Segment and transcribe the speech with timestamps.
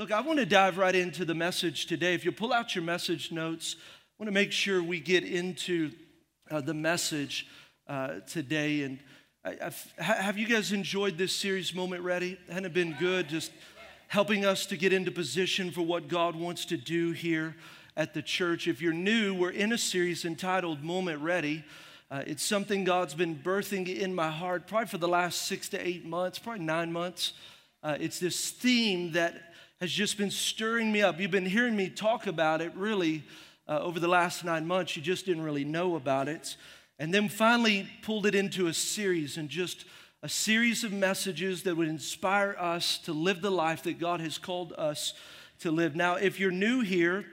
[0.00, 2.14] Look, I want to dive right into the message today.
[2.14, 3.84] If you pull out your message notes, I
[4.18, 5.90] want to make sure we get into
[6.50, 7.46] uh, the message
[7.86, 8.84] uh, today.
[8.84, 8.98] And
[9.44, 9.70] I,
[10.02, 12.38] have you guys enjoyed this series, Moment Ready?
[12.48, 13.28] Hasn't it been good?
[13.28, 13.52] Just
[14.08, 17.54] helping us to get into position for what God wants to do here
[17.94, 18.68] at the church.
[18.68, 21.62] If you're new, we're in a series entitled Moment Ready.
[22.10, 25.86] Uh, it's something God's been birthing in my heart probably for the last six to
[25.86, 27.34] eight months, probably nine months.
[27.82, 29.49] Uh, it's this theme that
[29.80, 31.18] has just been stirring me up.
[31.18, 33.24] You've been hearing me talk about it really
[33.66, 34.94] uh, over the last nine months.
[34.94, 36.56] You just didn't really know about it.
[36.98, 39.86] And then finally pulled it into a series and just
[40.22, 44.36] a series of messages that would inspire us to live the life that God has
[44.36, 45.14] called us
[45.60, 45.96] to live.
[45.96, 47.24] Now, if you're new here,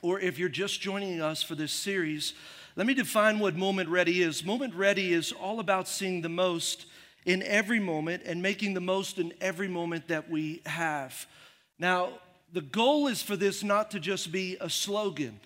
[0.00, 2.34] or if you're just joining us for this series,
[2.76, 4.44] let me define what Moment Ready is.
[4.44, 6.86] Moment Ready is all about seeing the most
[7.26, 11.26] in every moment and making the most in every moment that we have.
[11.78, 12.10] Now,
[12.52, 15.38] the goal is for this not to just be a slogan.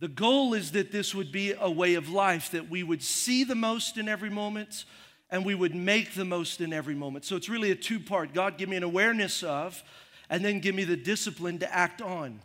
[0.00, 3.44] The goal is that this would be a way of life, that we would see
[3.44, 4.84] the most in every moment
[5.30, 7.24] and we would make the most in every moment.
[7.24, 9.82] So it's really a two part God, give me an awareness of,
[10.28, 12.40] and then give me the discipline to act on.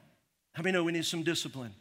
[0.54, 1.74] How many know we need some discipline?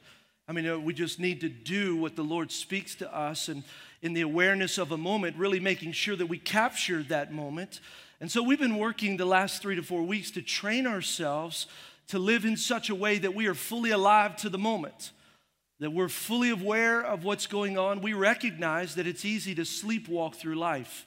[0.46, 3.64] I mean, we just need to do what the Lord speaks to us and
[4.00, 7.80] in the awareness of a moment, really making sure that we capture that moment
[8.20, 11.66] and so we've been working the last three to four weeks to train ourselves
[12.08, 15.12] to live in such a way that we are fully alive to the moment,
[15.78, 18.00] that we're fully aware of what's going on.
[18.00, 21.06] We recognize that it's easy to sleepwalk through life.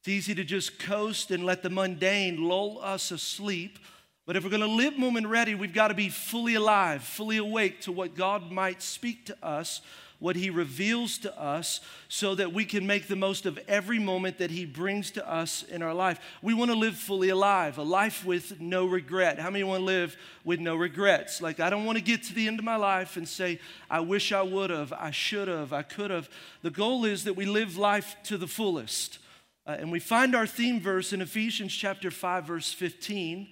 [0.00, 3.78] It's easy to just coast and let the mundane lull us asleep.
[4.26, 7.36] But if we're going to live moment ready, we've got to be fully alive, fully
[7.36, 9.80] awake to what God might speak to us
[10.24, 14.38] what He reveals to us so that we can make the most of every moment
[14.38, 16.18] that He brings to us in our life.
[16.40, 19.38] We want to live fully alive, a life with no regret.
[19.38, 21.42] How many want to live with no regrets?
[21.42, 23.60] Like, I don't want to get to the end of my life and say,
[23.90, 26.30] I wish I would have, I should have, I could have.
[26.62, 29.18] The goal is that we live life to the fullest.
[29.66, 33.48] Uh, and we find our theme verse in Ephesians chapter 5, verse 15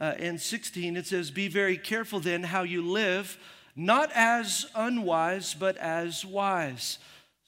[0.00, 0.96] uh, and 16.
[0.96, 3.38] It says, Be very careful then how you live
[3.76, 6.98] not as unwise, but as wise.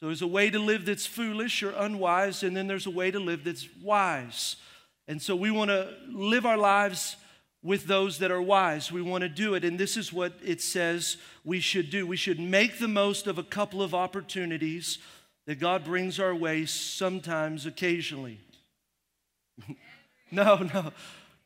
[0.01, 3.11] So there's a way to live that's foolish or unwise, and then there's a way
[3.11, 4.57] to live that's wise.
[5.09, 7.17] And so we want to live our lives
[7.63, 8.91] with those that are wise.
[8.91, 9.65] We want to do it.
[9.65, 12.07] And this is what it says we should do.
[12.07, 14.99] We should make the most of a couple of opportunities
[15.47, 18.41] that God brings our way sometimes, occasionally.
[20.31, 20.93] no, no.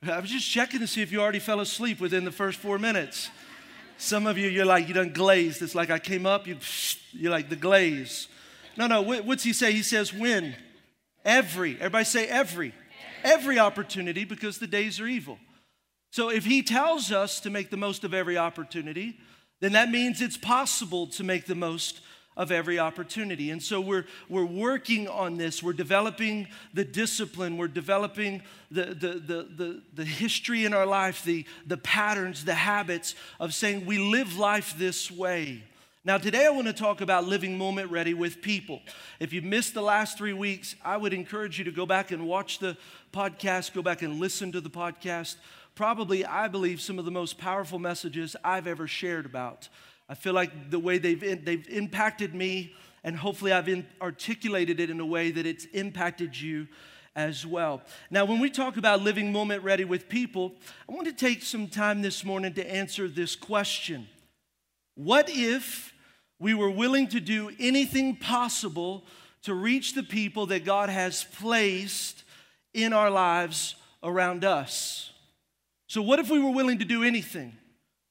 [0.03, 2.79] I was just checking to see if you already fell asleep within the first four
[2.79, 3.31] minutes.
[3.99, 5.63] Some of you, you're like, you done glazed.
[5.63, 6.59] It's like I came up, you,
[7.13, 8.29] you're like the glaze.
[8.77, 9.73] No, no, what's he say?
[9.73, 10.55] He says, when?
[11.25, 11.77] Every.
[11.77, 12.75] Everybody say every.
[13.25, 15.39] Every opportunity because the days are evil.
[16.11, 19.19] So if he tells us to make the most of every opportunity,
[19.61, 22.01] then that means it's possible to make the most
[22.37, 23.51] of every opportunity.
[23.51, 25.63] And so we're, we're working on this.
[25.63, 27.57] We're developing the discipline.
[27.57, 32.55] We're developing the, the, the, the, the history in our life, the, the patterns, the
[32.55, 35.63] habits of saying we live life this way.
[36.05, 38.81] Now, today I want to talk about living moment ready with people.
[39.19, 42.29] If you missed the last three weeks, I would encourage you to go back and
[42.29, 42.77] watch the
[43.13, 45.35] podcast, go back and listen to the podcast.
[45.75, 49.69] Probably, I believe, some of the most powerful messages I've ever shared about
[50.09, 54.81] I feel like the way they've, in, they've impacted me, and hopefully I've in, articulated
[54.81, 56.69] it in a way that it's impacted you
[57.17, 57.83] as well.
[58.11, 60.55] Now, when we talk about living moment ready with people,
[60.89, 64.07] I want to take some time this morning to answer this question
[64.95, 65.93] What if
[66.39, 69.05] we were willing to do anything possible
[69.43, 72.23] to reach the people that God has placed
[72.75, 75.11] in our lives around us?
[75.89, 77.57] So, what if we were willing to do anything?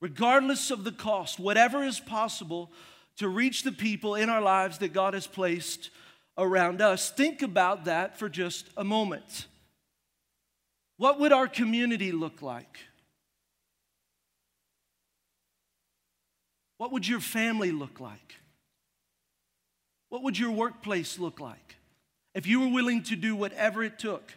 [0.05, 2.71] Regardless of the cost, whatever is possible
[3.17, 5.89] to reach the people in our lives that God has placed
[6.37, 7.09] around us.
[7.09, 9.47] Think about that for just a moment.
[10.97, 12.77] What would our community look like?
[16.77, 18.35] What would your family look like?
[20.09, 21.77] What would your workplace look like?
[22.35, 24.33] If you were willing to do whatever it took,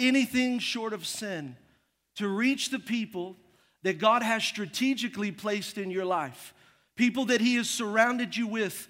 [0.00, 1.54] anything short of sin,
[2.16, 3.36] to reach the people
[3.86, 6.52] that God has strategically placed in your life,
[6.96, 8.88] people that He has surrounded you with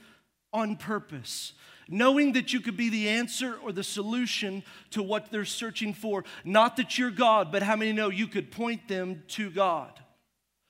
[0.55, 1.53] on purpose.
[1.87, 4.63] Knowing that you could be the answer or the solution
[4.93, 6.25] to what they're searching for.
[6.47, 9.93] Not that you're God, but how many know you could point them to God?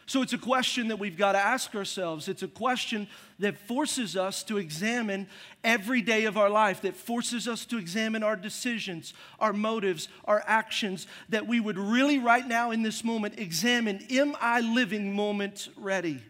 [0.07, 2.29] So it's a question that we've got to ask ourselves.
[2.29, 3.09] It's a question
[3.41, 5.27] that forces us to examine
[5.65, 10.45] every day of our life, that forces us to examine our decisions, our motives, our
[10.47, 15.69] actions, that we would really, right now in this moment, examine Am I living moment
[15.77, 16.23] ready?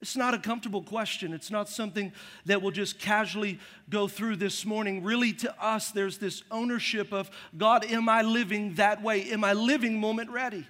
[0.00, 1.32] It's not a comfortable question.
[1.32, 2.12] It's not something
[2.46, 5.04] that we'll just casually go through this morning.
[5.04, 9.30] Really, to us, there's this ownership of God, am I living that way?
[9.30, 10.66] Am I living moment ready?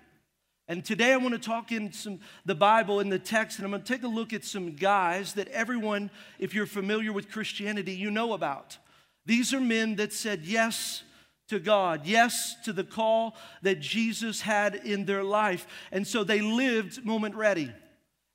[0.69, 3.73] And today I want to talk in some the Bible in the text, and I'm
[3.73, 7.93] going to take a look at some guys that everyone, if you're familiar with Christianity,
[7.93, 8.79] you know about.
[9.27, 11.03] These are men that said yes
[11.49, 15.67] to God, yes to the call that Jesus had in their life.
[15.91, 17.71] And so they lived moment ready.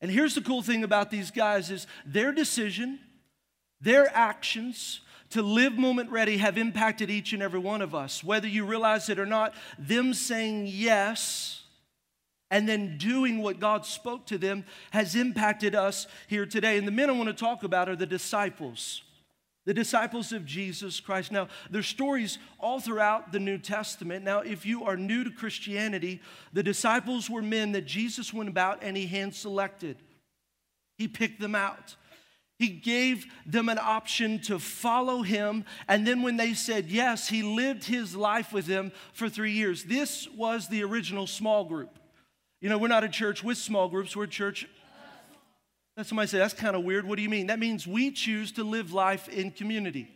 [0.01, 3.00] And here's the cool thing about these guys is their decision,
[3.81, 5.01] their actions,
[5.31, 8.24] to live moment ready have impacted each and every one of us.
[8.24, 11.63] Whether you realize it or not, them saying yes
[12.50, 16.78] and then doing what God spoke to them has impacted us here today.
[16.78, 19.04] And the men I want to talk about are the disciples,
[19.66, 21.32] the disciples of Jesus Christ.
[21.32, 24.24] Now, there's stories all throughout the New Testament.
[24.24, 26.22] Now, if you are new to Christianity,
[26.54, 29.98] the disciples were men that Jesus went about and he hand selected,
[30.98, 31.96] he picked them out.
[32.60, 35.64] He gave them an option to follow him.
[35.88, 39.84] And then when they said yes, he lived his life with them for three years.
[39.84, 42.00] This was the original small group.
[42.59, 44.68] You know, we're not a church with small groups, we're a church.
[45.95, 47.07] That's somebody say, that's kind of weird.
[47.07, 47.48] What do you mean?
[47.48, 50.07] That means we choose to live life in community.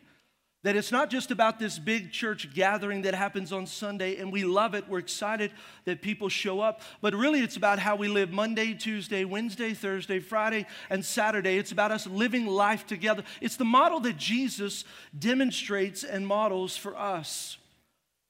[0.64, 4.44] That it's not just about this big church gathering that happens on Sunday, and we
[4.44, 4.88] love it.
[4.88, 5.52] We're excited
[5.86, 6.82] that people show up.
[7.02, 11.58] But really, it's about how we live Monday, Tuesday, Wednesday, Thursday, Friday, and Saturday.
[11.58, 13.24] It's about us living life together.
[13.42, 14.84] It's the model that Jesus
[15.18, 17.58] demonstrates and models for us.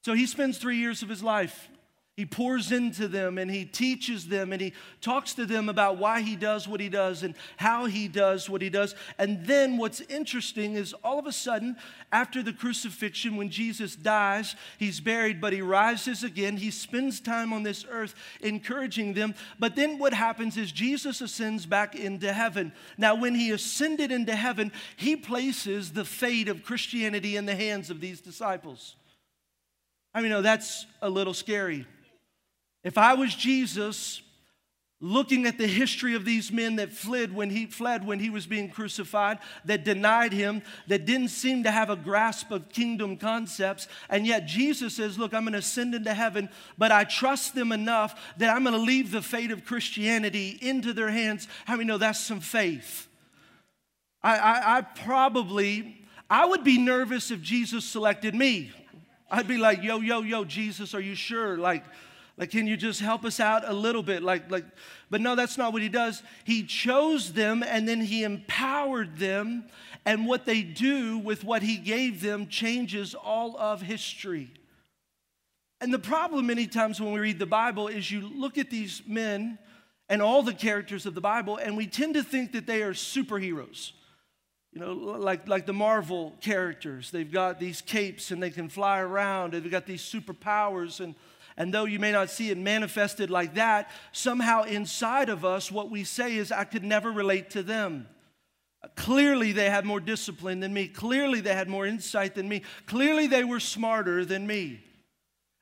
[0.02, 1.68] So he spends three years of his life
[2.14, 6.20] he pours into them and he teaches them and he talks to them about why
[6.20, 8.94] he does what he does and how he does what he does.
[9.18, 11.74] And then what's interesting is all of a sudden,
[12.12, 16.58] after the crucifixion, when Jesus dies, he's buried, but he rises again.
[16.58, 19.34] He spends time on this earth encouraging them.
[19.58, 22.72] But then what happens is Jesus ascends back into heaven.
[22.98, 27.88] Now, when he ascended into heaven, he places the fate of Christianity in the hands
[27.88, 28.96] of these disciples.
[30.14, 31.86] I mean, no, that's a little scary.
[32.84, 34.22] If I was Jesus,
[35.02, 38.46] looking at the history of these men that fled when he fled when he was
[38.46, 43.88] being crucified that denied him that didn't seem to have a grasp of kingdom concepts
[44.08, 46.48] and yet jesus says look i'm going to ascend into heaven
[46.78, 50.92] but i trust them enough that i'm going to leave the fate of christianity into
[50.92, 51.48] their hands.
[51.64, 53.08] How many know that's some faith?
[54.22, 58.70] I, I, I probably i would be nervous if jesus selected me.
[59.28, 61.58] I'd be like yo yo yo jesus are you sure?
[61.58, 61.82] Like
[62.36, 64.22] like, can you just help us out a little bit?
[64.22, 64.64] Like, like,
[65.10, 66.22] but no, that's not what he does.
[66.44, 69.64] He chose them and then he empowered them,
[70.04, 74.50] and what they do with what he gave them changes all of history.
[75.80, 79.02] And the problem, many times when we read the Bible, is you look at these
[79.06, 79.58] men
[80.08, 82.92] and all the characters of the Bible, and we tend to think that they are
[82.92, 83.92] superheroes.
[84.72, 87.10] You know, like, like the Marvel characters.
[87.10, 91.14] They've got these capes and they can fly around, and they've got these superpowers and
[91.56, 95.90] and though you may not see it manifested like that, somehow inside of us, what
[95.90, 98.08] we say is, I could never relate to them.
[98.96, 100.88] Clearly, they had more discipline than me.
[100.88, 102.62] Clearly, they had more insight than me.
[102.86, 104.82] Clearly, they were smarter than me.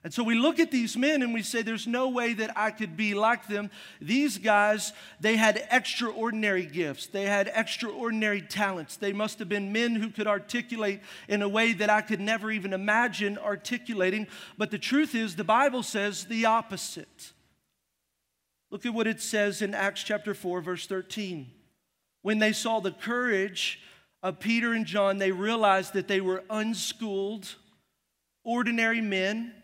[0.02, 2.70] And so we look at these men and we say, There's no way that I
[2.70, 3.70] could be like them.
[4.00, 8.96] These guys, they had extraordinary gifts, they had extraordinary talents.
[8.96, 12.50] They must have been men who could articulate in a way that I could never
[12.50, 14.26] even imagine articulating.
[14.56, 17.32] But the truth is, the Bible says the opposite.
[18.70, 21.50] Look at what it says in Acts chapter 4, verse 13.
[22.22, 23.80] When they saw the courage
[24.22, 27.54] of Peter and John, they realized that they were unschooled,
[28.44, 29.54] ordinary men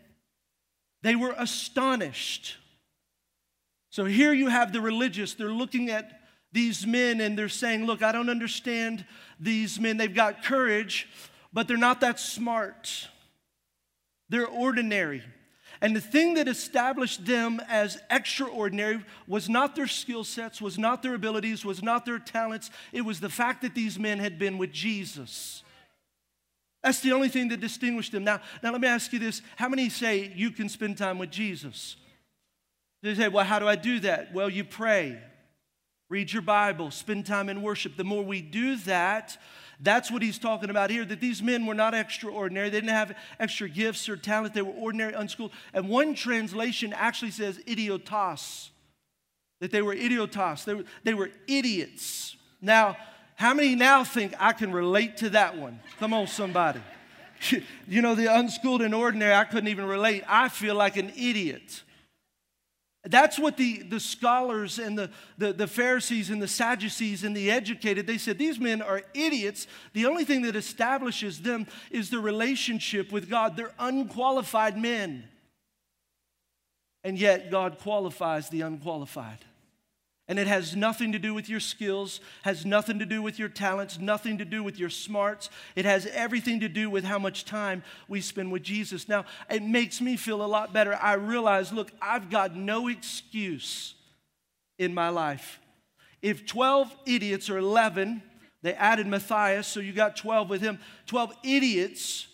[1.07, 2.57] they were astonished.
[3.89, 6.19] So here you have the religious, they're looking at
[6.51, 9.05] these men and they're saying, Look, I don't understand
[9.39, 9.95] these men.
[9.95, 11.07] They've got courage,
[11.53, 13.07] but they're not that smart.
[14.27, 15.23] They're ordinary.
[15.79, 21.03] And the thing that established them as extraordinary was not their skill sets, was not
[21.03, 22.69] their abilities, was not their talents.
[22.91, 25.63] It was the fact that these men had been with Jesus.
[26.83, 28.23] That's the only thing that distinguished them.
[28.23, 29.41] Now, now let me ask you this.
[29.55, 31.95] How many say you can spend time with Jesus?
[33.03, 34.33] They say, well, how do I do that?
[34.33, 35.19] Well, you pray,
[36.09, 37.95] read your Bible, spend time in worship.
[37.95, 39.37] The more we do that,
[39.79, 42.69] that's what he's talking about here that these men were not extraordinary.
[42.69, 44.53] They didn't have extra gifts or talent.
[44.53, 45.51] They were ordinary, unschooled.
[45.73, 48.69] And one translation actually says idiotas,
[49.61, 50.65] that they were idiotas.
[50.65, 52.35] they were, they were idiots.
[52.61, 52.97] Now,
[53.37, 55.79] how many now think I can relate to that one?
[55.99, 56.81] Come on, somebody.
[57.87, 60.23] you know, the unschooled and ordinary, I couldn't even relate.
[60.27, 61.83] I feel like an idiot.
[63.03, 67.51] That's what the, the scholars and the, the, the, Pharisees and the Sadducees and the
[67.51, 69.67] educated, they said, these men are idiots.
[69.93, 73.55] The only thing that establishes them is the relationship with God.
[73.55, 75.25] They're unqualified men.
[77.03, 79.45] And yet, God qualifies the unqualified.
[80.29, 83.47] And it has nothing to do with your skills, has nothing to do with your
[83.47, 85.49] talents, nothing to do with your smarts.
[85.75, 89.07] It has everything to do with how much time we spend with Jesus.
[89.07, 90.95] Now, it makes me feel a lot better.
[90.95, 93.95] I realize, look, I've got no excuse
[94.77, 95.59] in my life.
[96.21, 98.21] If 12 idiots or 11,
[98.63, 102.27] they added Matthias, so you got 12 with him, 12 idiots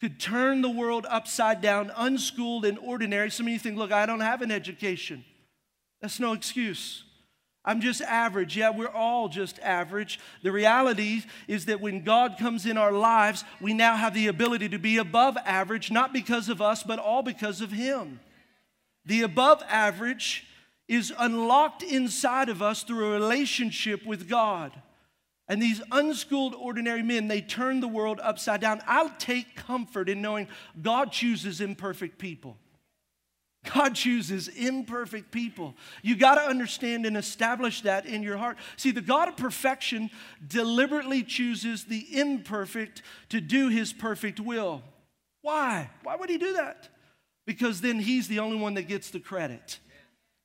[0.00, 3.30] could turn the world upside down, unschooled and ordinary.
[3.30, 5.24] Some of you think, look, I don't have an education.
[6.00, 7.04] That's no excuse.
[7.68, 8.56] I'm just average.
[8.56, 10.18] Yeah, we're all just average.
[10.42, 14.70] The reality is that when God comes in our lives, we now have the ability
[14.70, 18.20] to be above average, not because of us, but all because of Him.
[19.04, 20.46] The above average
[20.88, 24.72] is unlocked inside of us through a relationship with God.
[25.46, 28.80] And these unschooled, ordinary men, they turn the world upside down.
[28.86, 30.48] I'll take comfort in knowing
[30.80, 32.56] God chooses imperfect people.
[33.64, 35.74] God chooses imperfect people.
[36.02, 38.56] You got to understand and establish that in your heart.
[38.76, 40.10] See, the God of perfection
[40.46, 44.82] deliberately chooses the imperfect to do his perfect will.
[45.42, 45.90] Why?
[46.02, 46.88] Why would he do that?
[47.46, 49.78] Because then he's the only one that gets the credit.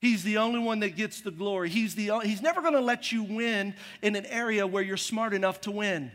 [0.00, 1.70] He's the only one that gets the glory.
[1.70, 5.32] He's, the, he's never going to let you win in an area where you're smart
[5.32, 6.12] enough to win.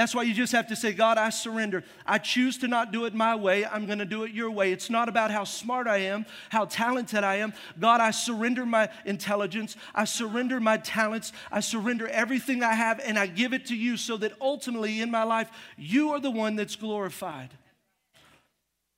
[0.00, 1.84] That's why you just have to say, God, I surrender.
[2.06, 3.66] I choose to not do it my way.
[3.66, 4.72] I'm going to do it your way.
[4.72, 7.52] It's not about how smart I am, how talented I am.
[7.78, 9.76] God, I surrender my intelligence.
[9.94, 11.34] I surrender my talents.
[11.52, 15.10] I surrender everything I have and I give it to you so that ultimately in
[15.10, 17.50] my life, you are the one that's glorified.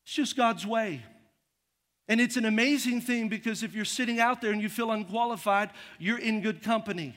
[0.05, 1.03] It's just God's way.
[2.07, 5.71] And it's an amazing thing because if you're sitting out there and you feel unqualified,
[5.99, 7.17] you're in good company.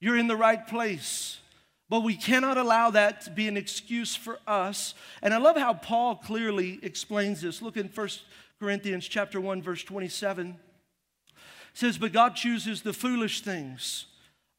[0.00, 1.40] You're in the right place.
[1.88, 4.94] But we cannot allow that to be an excuse for us.
[5.22, 7.60] And I love how Paul clearly explains this.
[7.60, 8.08] Look in 1
[8.58, 10.58] Corinthians chapter 1 verse 27.
[11.28, 11.34] It
[11.74, 14.06] says, "But God chooses the foolish things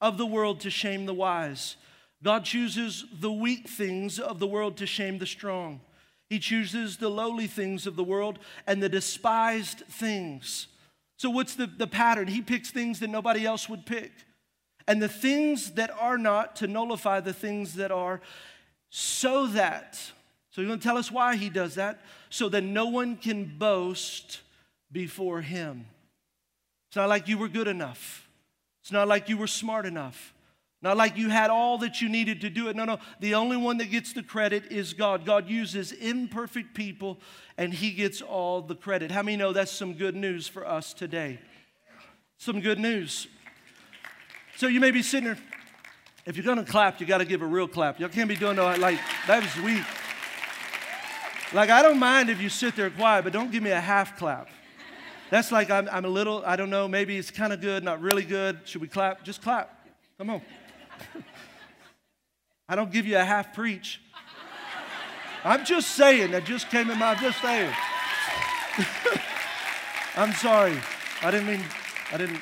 [0.02, 1.78] of the world to shame the wise.
[2.22, 5.82] God chooses the weak things of the world to shame the strong.
[6.30, 10.68] He chooses the lowly things of the world and the despised things."
[11.18, 12.28] So what's the, the pattern?
[12.28, 14.12] He picks things that nobody else would pick
[14.88, 18.22] and the things that are not to nullify the things that are,
[18.90, 19.96] so that,
[20.52, 23.58] so he's going to tell us why he does that, so that no one can
[23.58, 24.42] boast
[24.92, 25.86] before him.
[26.90, 28.28] It's not like you were good enough,
[28.82, 30.34] it's not like you were smart enough.
[30.82, 32.76] Not like you had all that you needed to do it.
[32.76, 33.00] No, no.
[33.20, 35.26] The only one that gets the credit is God.
[35.26, 37.20] God uses imperfect people
[37.58, 39.10] and He gets all the credit.
[39.10, 41.40] How many know that's some good news for us today?
[42.38, 43.28] Some good news.
[44.58, 45.38] So you may be sitting there.
[46.26, 48.00] If you're gonna clap, you gotta give a real clap.
[48.00, 49.84] Y'all can't be doing no like that was weak.
[51.54, 54.18] Like I don't mind if you sit there quiet, but don't give me a half
[54.18, 54.50] clap.
[55.30, 58.00] That's like I'm, I'm a little, I don't know, maybe it's kind of good, not
[58.00, 58.60] really good.
[58.66, 59.24] Should we clap?
[59.24, 59.88] Just clap.
[60.18, 60.42] Come on.
[62.70, 64.02] I don't give you a half preach.
[65.44, 67.72] I'm just saying, that just came in my, just saying.
[70.16, 70.78] I'm sorry.
[71.22, 71.64] I didn't mean,
[72.12, 72.40] I didn't,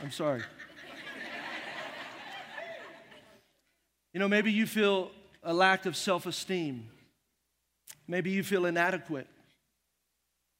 [0.00, 0.42] I'm sorry.
[4.12, 5.10] You know, maybe you feel
[5.42, 6.88] a lack of self esteem.
[8.06, 9.28] Maybe you feel inadequate.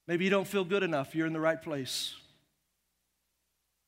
[0.09, 1.15] Maybe you don't feel good enough.
[1.15, 2.15] You're in the right place.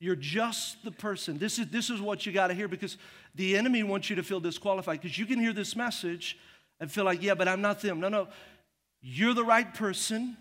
[0.00, 1.38] You're just the person.
[1.38, 2.98] This is, this is what you got to hear because
[3.34, 6.38] the enemy wants you to feel disqualified because you can hear this message
[6.78, 8.00] and feel like, yeah, but I'm not them.
[8.00, 8.28] No, no.
[9.00, 10.36] You're the right person.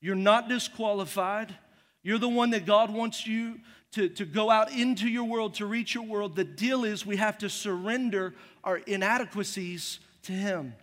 [0.00, 1.54] You're not disqualified.
[2.02, 3.60] You're the one that God wants you
[3.92, 6.34] to, to go out into your world, to reach your world.
[6.34, 10.74] The deal is we have to surrender our inadequacies to Him.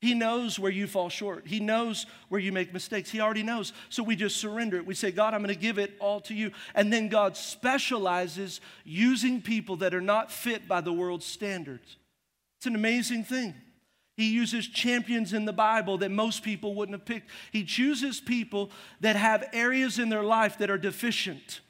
[0.00, 1.46] He knows where you fall short.
[1.46, 3.10] He knows where you make mistakes.
[3.10, 3.72] He already knows.
[3.88, 4.84] So we just surrender it.
[4.84, 6.50] We say, God, I'm going to give it all to you.
[6.74, 11.96] And then God specializes using people that are not fit by the world's standards.
[12.58, 13.54] It's an amazing thing.
[14.16, 17.30] He uses champions in the Bible that most people wouldn't have picked.
[17.50, 21.60] He chooses people that have areas in their life that are deficient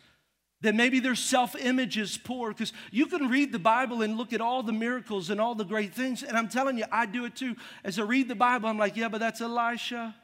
[0.65, 4.33] that maybe their self image is poor because you can read the Bible and look
[4.33, 6.23] at all the miracles and all the great things.
[6.23, 7.55] And I'm telling you, I do it too.
[7.85, 10.15] As I read the Bible, I'm like, yeah, but that's Elisha,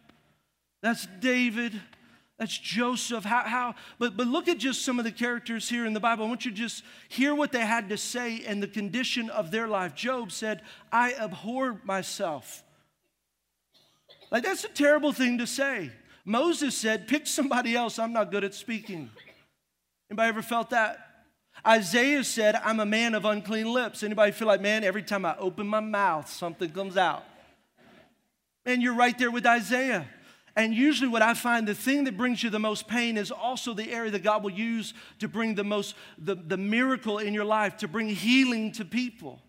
[0.83, 1.81] that's David,
[2.41, 3.23] That's Joseph.
[3.23, 6.25] How, how, but, but look at just some of the characters here in the Bible.
[6.25, 9.51] I want you to just hear what they had to say and the condition of
[9.51, 9.95] their life.
[9.95, 12.65] Job said, I abhor myself.
[14.31, 15.91] Like, that's a terrible thing to say.
[16.25, 17.99] Moses said, pick somebody else.
[17.99, 19.11] I'm not good at speaking.
[20.11, 20.99] Anybody ever felt that?
[21.67, 24.03] Isaiah said, I'm a man of unclean lips.
[24.03, 27.23] Anybody feel like, man, every time I open my mouth, something comes out?
[28.65, 30.07] And you're right there with Isaiah.
[30.61, 33.73] And usually, what I find the thing that brings you the most pain is also
[33.73, 37.47] the area that God will use to bring the most, the, the miracle in your
[37.47, 39.41] life, to bring healing to people.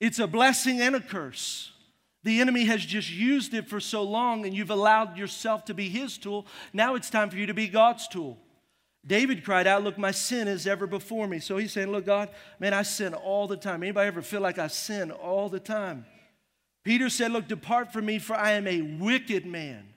[0.00, 1.72] It's a blessing and a curse.
[2.24, 5.90] The enemy has just used it for so long, and you've allowed yourself to be
[5.90, 6.46] his tool.
[6.72, 8.38] Now it's time for you to be God's tool.
[9.06, 11.40] David cried out, Look, my sin is ever before me.
[11.40, 13.82] So he's saying, Look, God, man, I sin all the time.
[13.82, 16.06] Anybody ever feel like I sin all the time?
[16.84, 19.91] Peter said, Look, depart from me, for I am a wicked man.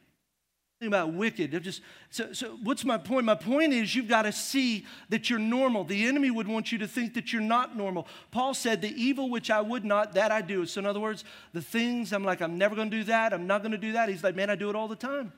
[0.87, 1.63] About wicked.
[1.63, 3.25] Just, so, so, what's my point?
[3.25, 5.83] My point is you've got to see that you're normal.
[5.83, 8.07] The enemy would want you to think that you're not normal.
[8.31, 10.65] Paul said, The evil which I would not, that I do.
[10.65, 11.23] So, in other words,
[11.53, 13.33] the things I'm like, I'm never going to do that.
[13.33, 14.09] I'm not going to do that.
[14.09, 15.33] He's like, Man, I do it all the time.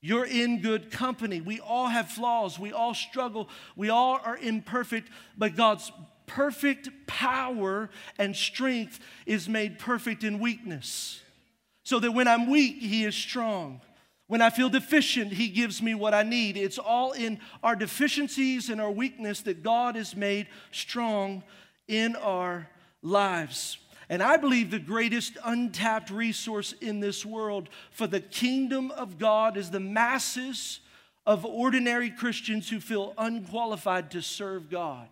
[0.00, 1.40] You're in good company.
[1.40, 2.58] We all have flaws.
[2.58, 3.48] We all struggle.
[3.74, 5.90] We all are imperfect, but God's
[6.26, 11.20] perfect power and strength is made perfect in weakness.
[11.84, 13.80] So that when I'm weak, He is strong.
[14.28, 16.56] When I feel deficient, He gives me what I need.
[16.56, 21.42] It's all in our deficiencies and our weakness that God is made strong
[21.88, 22.68] in our
[23.02, 23.78] lives.
[24.10, 29.56] And I believe the greatest untapped resource in this world for the kingdom of God
[29.56, 30.80] is the masses
[31.26, 35.08] of ordinary Christians who feel unqualified to serve God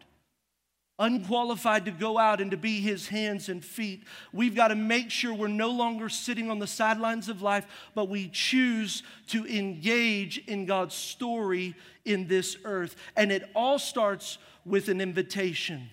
[0.99, 4.05] unqualified to go out and to be his hands and feet.
[4.33, 8.09] We've got to make sure we're no longer sitting on the sidelines of life, but
[8.09, 11.75] we choose to engage in God's story
[12.05, 12.97] in this earth.
[13.17, 15.91] And it all starts with an invitation.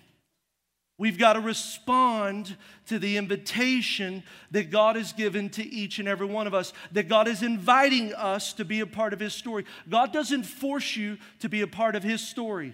[0.98, 2.56] We've got to respond
[2.86, 7.10] to the invitation that God has given to each and every one of us, that
[7.10, 9.66] God is inviting us to be a part of His story.
[9.90, 12.74] God doesn't force you to be a part of His story,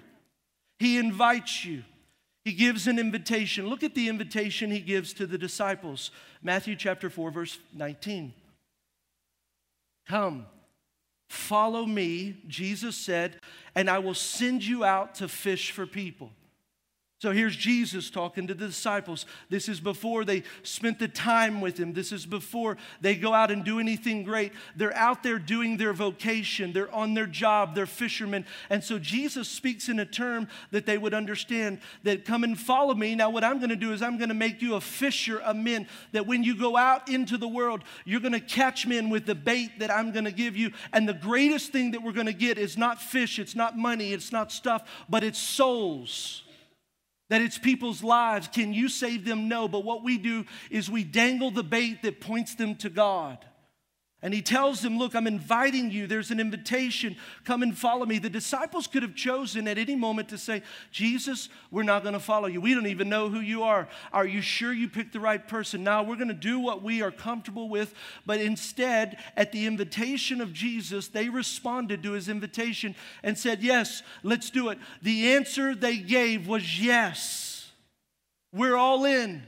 [0.78, 1.84] He invites you.
[2.50, 3.68] He gives an invitation.
[3.68, 6.10] Look at the invitation He gives to the disciples.
[6.42, 8.34] Matthew chapter 4, verse 19.
[10.08, 10.48] Come,
[11.30, 13.40] follow me, Jesus said,
[13.76, 16.32] and I will send you out to fish for people.
[17.22, 19.26] So here's Jesus talking to the disciples.
[19.50, 21.92] This is before they spent the time with him.
[21.92, 24.54] This is before they go out and do anything great.
[24.78, 28.46] They're out there doing their vocation, they're on their job, they're fishermen.
[28.70, 32.96] And so Jesus speaks in a term that they would understand that come and follow
[32.96, 33.16] me.
[33.16, 35.58] Now, what I'm going to do is I'm going to make you a fisher of
[35.58, 39.26] men, that when you go out into the world, you're going to catch men with
[39.26, 40.72] the bait that I'm going to give you.
[40.94, 44.14] And the greatest thing that we're going to get is not fish, it's not money,
[44.14, 46.44] it's not stuff, but it's souls
[47.30, 48.48] that it's people's lives.
[48.48, 49.48] Can you save them?
[49.48, 49.68] No.
[49.68, 53.38] But what we do is we dangle the bait that points them to God.
[54.22, 56.06] And he tells them, Look, I'm inviting you.
[56.06, 57.16] There's an invitation.
[57.46, 58.20] Come and follow me.
[58.20, 62.20] The disciples could have chosen at any moment to say, Jesus, we're not going to
[62.20, 62.60] follow you.
[62.60, 63.88] We don't even know who you are.
[64.12, 65.86] Are you sure you picked the right person?
[65.86, 67.94] Now we're going to do what we are comfortable with.
[68.26, 74.04] But instead, at the invitation of Jesus, they responded to his invitation and said, Yes,
[74.22, 74.80] let's do it.
[75.02, 77.72] The answer they gave was yes.
[78.52, 79.44] We're all in.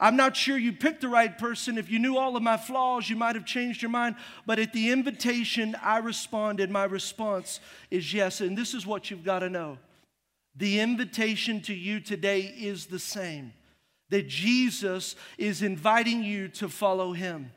[0.00, 1.76] I'm not sure you picked the right person.
[1.76, 4.16] If you knew all of my flaws, you might have changed your mind.
[4.46, 6.70] But at the invitation, I responded.
[6.70, 7.60] My response
[7.90, 8.40] is yes.
[8.40, 9.78] And this is what you've got to know
[10.56, 13.52] the invitation to you today is the same
[14.10, 17.52] that Jesus is inviting you to follow him.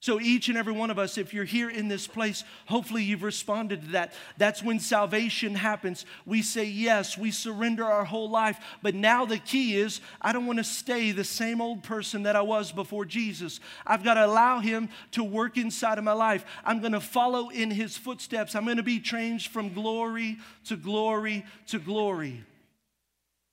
[0.00, 3.24] So, each and every one of us, if you're here in this place, hopefully you've
[3.24, 4.12] responded to that.
[4.36, 6.06] That's when salvation happens.
[6.24, 8.60] We say yes, we surrender our whole life.
[8.80, 12.36] But now the key is I don't want to stay the same old person that
[12.36, 13.58] I was before Jesus.
[13.84, 16.44] I've got to allow Him to work inside of my life.
[16.64, 18.54] I'm going to follow in His footsteps.
[18.54, 22.44] I'm going to be changed from glory to glory to glory.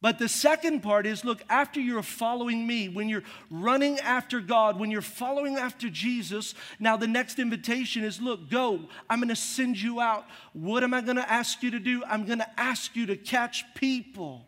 [0.05, 4.79] But the second part is look, after you're following me, when you're running after God,
[4.79, 8.81] when you're following after Jesus, now the next invitation is look, go.
[9.09, 10.27] I'm going to send you out.
[10.53, 12.03] What am I going to ask you to do?
[12.07, 14.45] I'm going to ask you to catch people.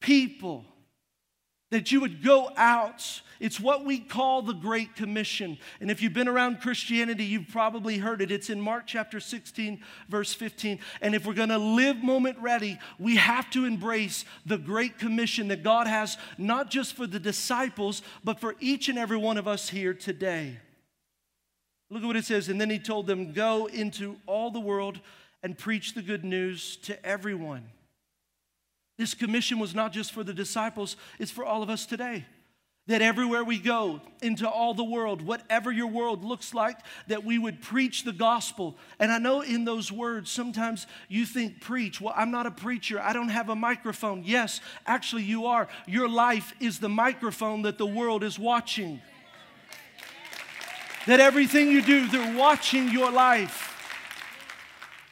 [0.00, 0.66] People
[1.72, 3.22] that you would go out.
[3.40, 5.56] It's what we call the Great Commission.
[5.80, 8.30] And if you've been around Christianity, you've probably heard it.
[8.30, 10.80] It's in Mark chapter 16, verse 15.
[11.00, 15.62] And if we're to live moment ready, we have to embrace the Great Commission that
[15.62, 19.70] God has, not just for the disciples, but for each and every one of us
[19.70, 20.58] here today.
[21.88, 22.50] Look at what it says.
[22.50, 25.00] And then he told them, Go into all the world
[25.42, 27.70] and preach the good news to everyone.
[28.98, 32.26] This commission was not just for the disciples, it's for all of us today.
[32.88, 36.76] That everywhere we go into all the world, whatever your world looks like,
[37.06, 38.76] that we would preach the gospel.
[38.98, 42.00] And I know in those words, sometimes you think preach.
[42.00, 43.00] Well, I'm not a preacher.
[43.00, 44.24] I don't have a microphone.
[44.24, 45.68] Yes, actually, you are.
[45.86, 49.00] Your life is the microphone that the world is watching.
[51.06, 53.71] That everything you do, they're watching your life.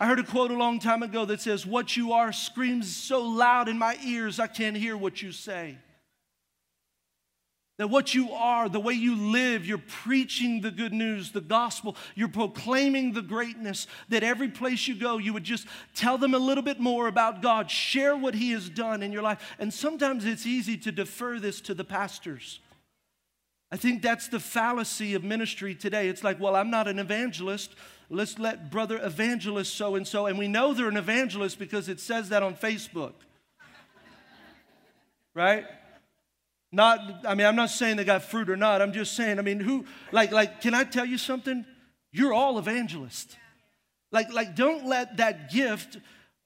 [0.00, 3.22] I heard a quote a long time ago that says, What you are screams so
[3.22, 5.76] loud in my ears, I can't hear what you say.
[7.76, 11.96] That what you are, the way you live, you're preaching the good news, the gospel,
[12.14, 16.38] you're proclaiming the greatness, that every place you go, you would just tell them a
[16.38, 19.54] little bit more about God, share what He has done in your life.
[19.58, 22.60] And sometimes it's easy to defer this to the pastors.
[23.70, 26.08] I think that's the fallacy of ministry today.
[26.08, 27.74] It's like, well, I'm not an evangelist.
[28.12, 30.26] Let's let brother evangelist so and so.
[30.26, 33.12] And we know they're an evangelist because it says that on Facebook.
[35.32, 35.64] right?
[36.72, 38.82] Not, I mean, I'm not saying they got fruit or not.
[38.82, 41.64] I'm just saying, I mean, who, like, like, can I tell you something?
[42.10, 43.36] You're all evangelists.
[44.10, 45.98] Like, like, don't let that gift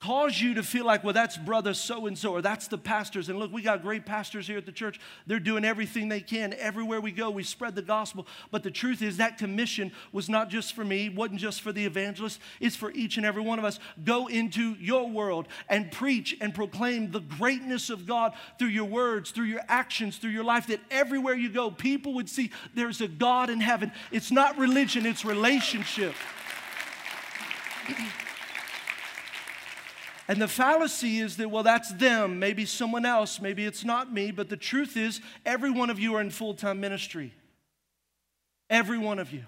[0.05, 3.31] cause you to feel like, well, that's brother so and so, or that's the pastors.
[3.31, 5.01] And look, we got great pastors here at the church.
[5.27, 6.53] They're doing everything they can.
[6.59, 8.27] Everywhere we go, we spread the gospel.
[8.51, 11.87] But the truth is, that commission was not just for me, wasn't just for the
[11.87, 13.79] evangelist, it's for each and every one of us.
[14.05, 19.31] Go into your world and preach and proclaim the greatness of God through your words,
[19.31, 23.09] through your actions, through your life, that everywhere you go, people would see there's a
[23.09, 23.90] God in heaven.
[24.12, 26.14] It's not religion, it's relationship.
[30.26, 34.30] And the fallacy is that, well, that's them, maybe someone else, maybe it's not me,
[34.30, 37.32] but the truth is, every one of you are in full time ministry.
[38.70, 39.44] Every one of you.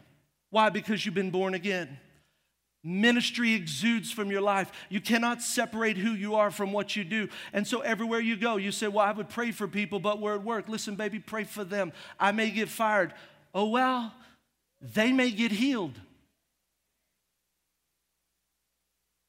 [0.51, 0.69] Why?
[0.69, 1.99] Because you've been born again.
[2.85, 4.71] Ministry exudes from your life.
[4.91, 7.29] You cannot separate who you are from what you do.
[7.53, 10.37] And so, everywhere you go, you say, Well, I would pray for people, but we're
[10.37, 10.69] at work.
[10.69, 11.93] Listen, baby, pray for them.
[12.21, 13.13] I may get fired.
[13.53, 14.15] Oh, well,
[14.81, 15.99] they may get healed.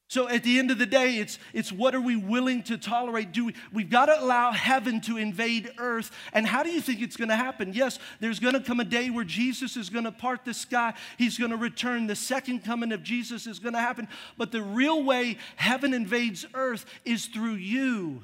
[0.08, 3.30] So at the end of the day, it's, it's what are we willing to tolerate?
[3.30, 6.10] Do we, we've got to allow heaven to invade earth.
[6.32, 7.74] And how do you think it's going to happen?
[7.74, 10.94] Yes, there's going to come a day where Jesus is going to part the sky.
[11.18, 12.06] He's going to return.
[12.06, 14.08] The second coming of Jesus is going to happen.
[14.38, 18.22] But the real way heaven invades earth is through you.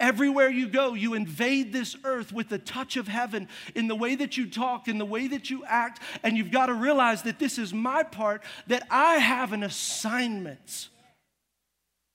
[0.00, 4.16] Everywhere you go, you invade this earth with the touch of heaven in the way
[4.16, 6.02] that you talk, in the way that you act.
[6.24, 10.88] And you've got to realize that this is my part, that I have an assignment.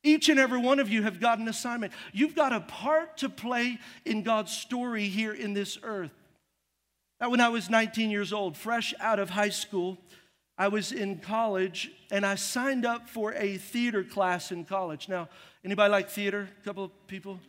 [0.04, 1.94] Each and every one of you have got an assignment.
[2.12, 6.12] You've got a part to play in God's story here in this earth.
[7.20, 10.00] Now, when I was 19 years old, fresh out of high school,
[10.58, 15.08] I was in college and I signed up for a theater class in college.
[15.08, 15.30] Now,
[15.64, 16.50] anybody like theater?
[16.60, 17.40] A couple of people?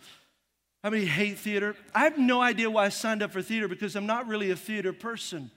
[0.82, 1.74] How many hate theater?
[1.94, 4.56] I have no idea why I signed up for theater because I'm not really a
[4.56, 5.50] theater person.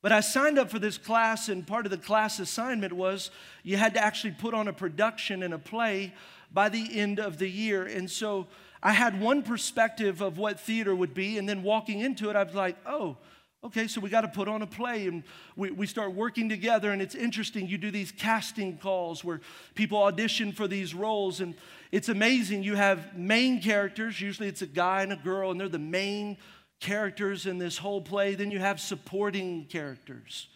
[0.00, 3.30] But I signed up for this class, and part of the class assignment was
[3.64, 6.14] you had to actually put on a production and a play
[6.52, 7.84] by the end of the year.
[7.84, 8.46] And so
[8.82, 12.44] I had one perspective of what theater would be, and then walking into it, I
[12.44, 13.16] was like, oh,
[13.64, 15.08] okay, so we got to put on a play.
[15.08, 15.24] And
[15.56, 17.66] we, we start working together, and it's interesting.
[17.66, 19.40] You do these casting calls where
[19.74, 21.56] people audition for these roles, and
[21.90, 22.62] it's amazing.
[22.62, 26.36] You have main characters, usually it's a guy and a girl, and they're the main
[26.80, 28.34] characters in this whole play.
[28.34, 30.48] Then you have supporting characters.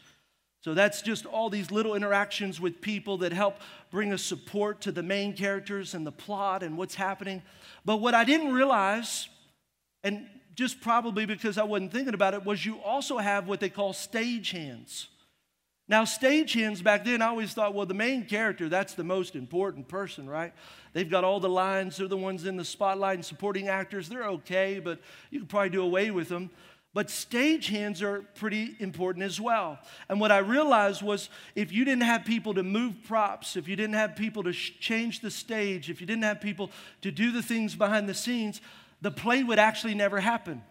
[0.62, 3.56] So that's just all these little interactions with people that help
[3.90, 7.42] bring a support to the main characters and the plot and what's happening.
[7.84, 9.28] But what I didn't realize,
[10.04, 13.70] and just probably because I wasn't thinking about it, was you also have what they
[13.70, 15.08] call stage hands.
[15.88, 19.34] Now, stage hands back then, I always thought, well, the main character, that's the most
[19.34, 20.52] important person, right?
[20.92, 24.28] They've got all the lines, they're the ones in the spotlight, and supporting actors, they're
[24.28, 26.50] okay, but you could probably do away with them.
[26.94, 29.78] But stage hands are pretty important as well.
[30.10, 33.76] And what I realized was if you didn't have people to move props, if you
[33.76, 37.32] didn't have people to sh- change the stage, if you didn't have people to do
[37.32, 38.60] the things behind the scenes,
[39.00, 40.62] the play would actually never happen.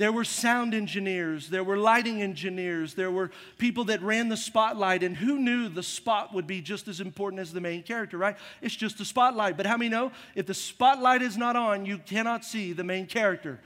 [0.00, 5.02] There were sound engineers, there were lighting engineers, there were people that ran the spotlight,
[5.02, 8.38] and who knew the spot would be just as important as the main character, right?
[8.62, 9.58] It's just the spotlight.
[9.58, 13.04] But how many know if the spotlight is not on, you cannot see the main
[13.04, 13.60] character?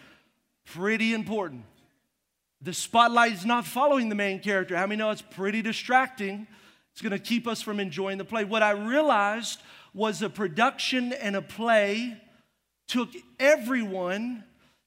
[0.64, 1.66] Pretty important.
[2.61, 4.77] The spotlight is not following the main character.
[4.77, 6.49] How many know it's pretty distracting?
[6.90, 8.42] It's to keep us from enjoying the play.
[8.42, 9.62] What I realized
[9.94, 12.20] was a production and a play
[12.88, 14.42] took everyone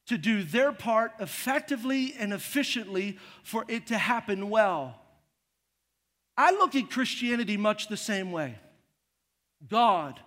[0.08, 5.00] to do their part effectively and efficiently for it to happen well.
[6.38, 8.56] I look at Christianity much the same way.
[9.68, 10.20] God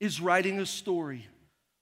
[0.00, 1.26] is writing a story.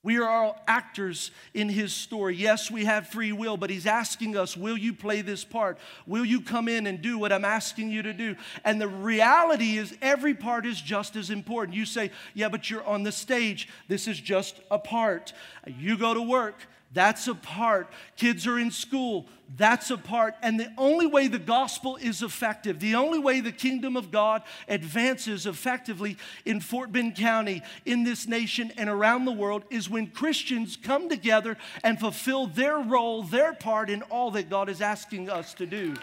[0.03, 2.37] We are all actors in his story.
[2.37, 5.79] Yes, we have free will, but he's asking us, Will you play this part?
[6.07, 8.37] Will you come in and do what I'm asking you to do?
[8.65, 11.75] And the reality is, every part is just as important.
[11.75, 13.67] You say, Yeah, but you're on the stage.
[13.89, 15.33] This is just a part.
[15.67, 16.67] You go to work.
[16.95, 17.89] That's a part.
[18.17, 19.27] Kids are in school.
[19.57, 20.35] That's a part.
[20.43, 24.43] And the only way the gospel is effective, the only way the kingdom of God
[24.69, 30.07] advances effectively in Fort Bend County, in this nation, and around the world is when
[30.07, 35.29] Christians come together and fulfill their role, their part in all that God is asking
[35.29, 35.95] us to do.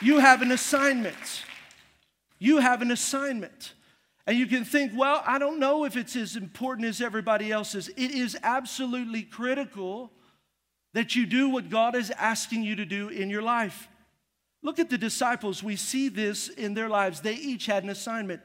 [0.00, 1.44] You have an assignment.
[2.38, 3.72] You have an assignment.
[4.28, 7.88] And you can think, well, I don't know if it's as important as everybody else's.
[7.88, 10.12] It is absolutely critical
[10.92, 13.88] that you do what God is asking you to do in your life.
[14.62, 15.62] Look at the disciples.
[15.62, 17.22] We see this in their lives.
[17.22, 18.42] They each had an assignment.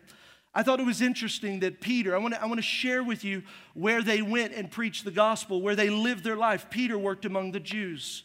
[0.55, 3.25] I thought it was interesting that Peter, I want to I want to share with
[3.25, 3.43] you
[3.73, 6.69] where they went and preached the gospel, where they lived their life.
[6.69, 8.23] Peter worked among the Jews.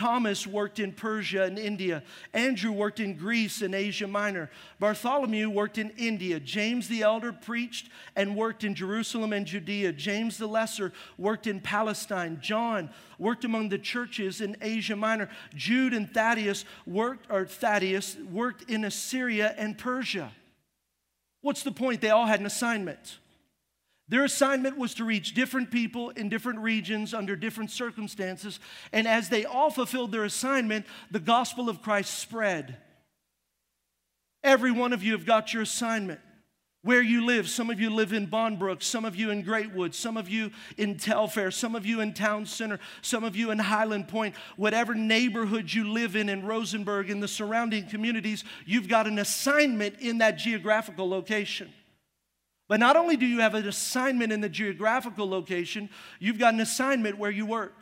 [0.00, 2.02] Thomas worked in Persia and India.
[2.32, 4.50] Andrew worked in Greece and Asia Minor.
[4.78, 6.40] Bartholomew worked in India.
[6.40, 9.92] James the elder preached and worked in Jerusalem and Judea.
[9.92, 12.38] James the lesser worked in Palestine.
[12.40, 15.28] John worked among the churches in Asia Minor.
[15.54, 20.32] Jude and Thaddeus worked or Thaddeus worked in Assyria and Persia.
[21.42, 22.00] What's the point?
[22.00, 23.18] They all had an assignment.
[24.10, 28.58] Their assignment was to reach different people in different regions under different circumstances.
[28.92, 32.76] And as they all fulfilled their assignment, the gospel of Christ spread.
[34.42, 36.18] Every one of you have got your assignment.
[36.82, 40.16] Where you live, some of you live in Bonbrook, some of you in Greatwood, some
[40.16, 44.08] of you in Telfair, some of you in Town Center, some of you in Highland
[44.08, 49.18] Point, whatever neighborhood you live in in Rosenberg, in the surrounding communities, you've got an
[49.18, 51.70] assignment in that geographical location.
[52.70, 56.60] But not only do you have an assignment in the geographical location, you've got an
[56.60, 57.74] assignment where you work.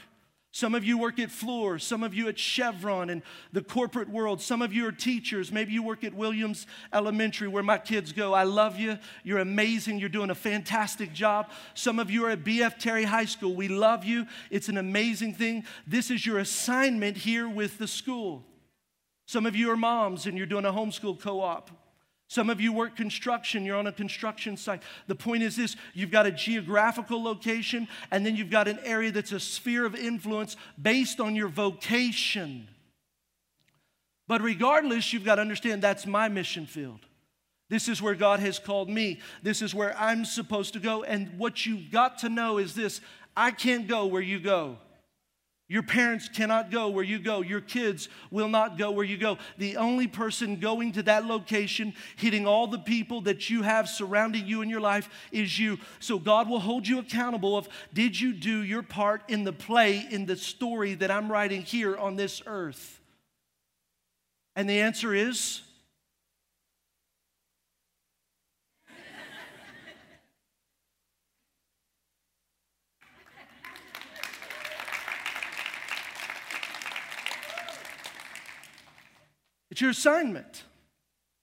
[0.50, 3.20] Some of you work at Fluor, some of you at Chevron and
[3.52, 4.40] the corporate world.
[4.40, 5.52] Some of you are teachers.
[5.52, 8.32] Maybe you work at Williams Elementary, where my kids go.
[8.32, 8.98] I love you.
[9.24, 9.98] You're amazing.
[9.98, 11.50] You're doing a fantastic job.
[11.74, 13.54] Some of you are at BF Terry High School.
[13.54, 14.26] We love you.
[14.50, 15.64] It's an amazing thing.
[15.86, 18.42] This is your assignment here with the school.
[19.26, 21.87] Some of you are moms and you're doing a homeschool co op.
[22.28, 24.82] Some of you work construction, you're on a construction site.
[25.06, 29.10] The point is this you've got a geographical location, and then you've got an area
[29.10, 32.68] that's a sphere of influence based on your vocation.
[34.26, 37.00] But regardless, you've got to understand that's my mission field.
[37.70, 39.20] This is where God has called me.
[39.42, 41.02] This is where I'm supposed to go.
[41.02, 43.00] And what you've got to know is this
[43.34, 44.76] I can't go where you go.
[45.70, 47.42] Your parents cannot go where you go.
[47.42, 49.36] Your kids will not go where you go.
[49.58, 54.46] The only person going to that location, hitting all the people that you have surrounding
[54.46, 55.78] you in your life, is you.
[56.00, 60.06] So God will hold you accountable of did you do your part in the play,
[60.10, 63.02] in the story that I'm writing here on this earth?
[64.56, 65.60] And the answer is
[79.78, 80.64] It's your assignment.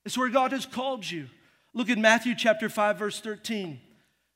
[0.03, 1.29] It's where God has called you.
[1.73, 3.79] Look at Matthew chapter 5 verse 13.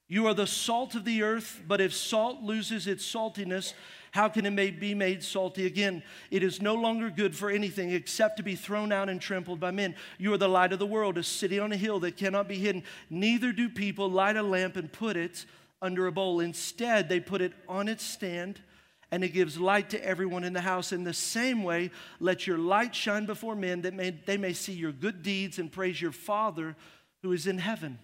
[0.08, 3.74] You are the salt of the earth, but if salt loses its saltiness,
[4.12, 6.02] how can it be made salty again?
[6.32, 9.72] It is no longer good for anything except to be thrown out and trampled by
[9.72, 9.96] men.
[10.18, 12.56] You are the light of the world, a city on a hill that cannot be
[12.58, 12.84] hidden.
[13.10, 15.46] Neither do people light a lamp and put it
[15.82, 16.40] under a bowl.
[16.40, 18.62] Instead, they put it on its stand
[19.12, 20.92] and it gives light to everyone in the house.
[20.92, 24.74] In the same way, let your light shine before men that may, they may see
[24.74, 26.76] your good deeds and praise your Father
[27.24, 27.98] who is in heaven.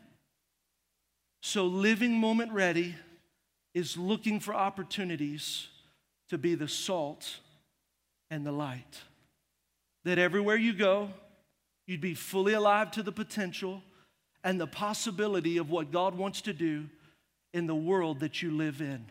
[1.42, 2.96] So, living moment ready
[3.76, 5.68] is looking for opportunities
[6.30, 7.38] to be the salt
[8.32, 9.02] and the light.
[10.06, 11.10] That everywhere you go,
[11.86, 13.84] you'd be fully alive to the potential
[14.44, 16.86] and the possibility of what God wants to do
[17.54, 19.06] in the world that you live in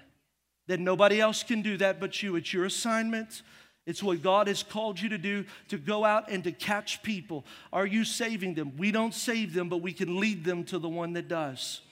[0.67, 2.37] that nobody else can do that but you.
[2.37, 3.43] It's your assignment.
[3.87, 7.45] It's what God has called you to do to go out and to catch people.
[7.73, 8.73] Are you saving them?
[8.79, 11.83] We don't save them, but we can lead them to the one that does.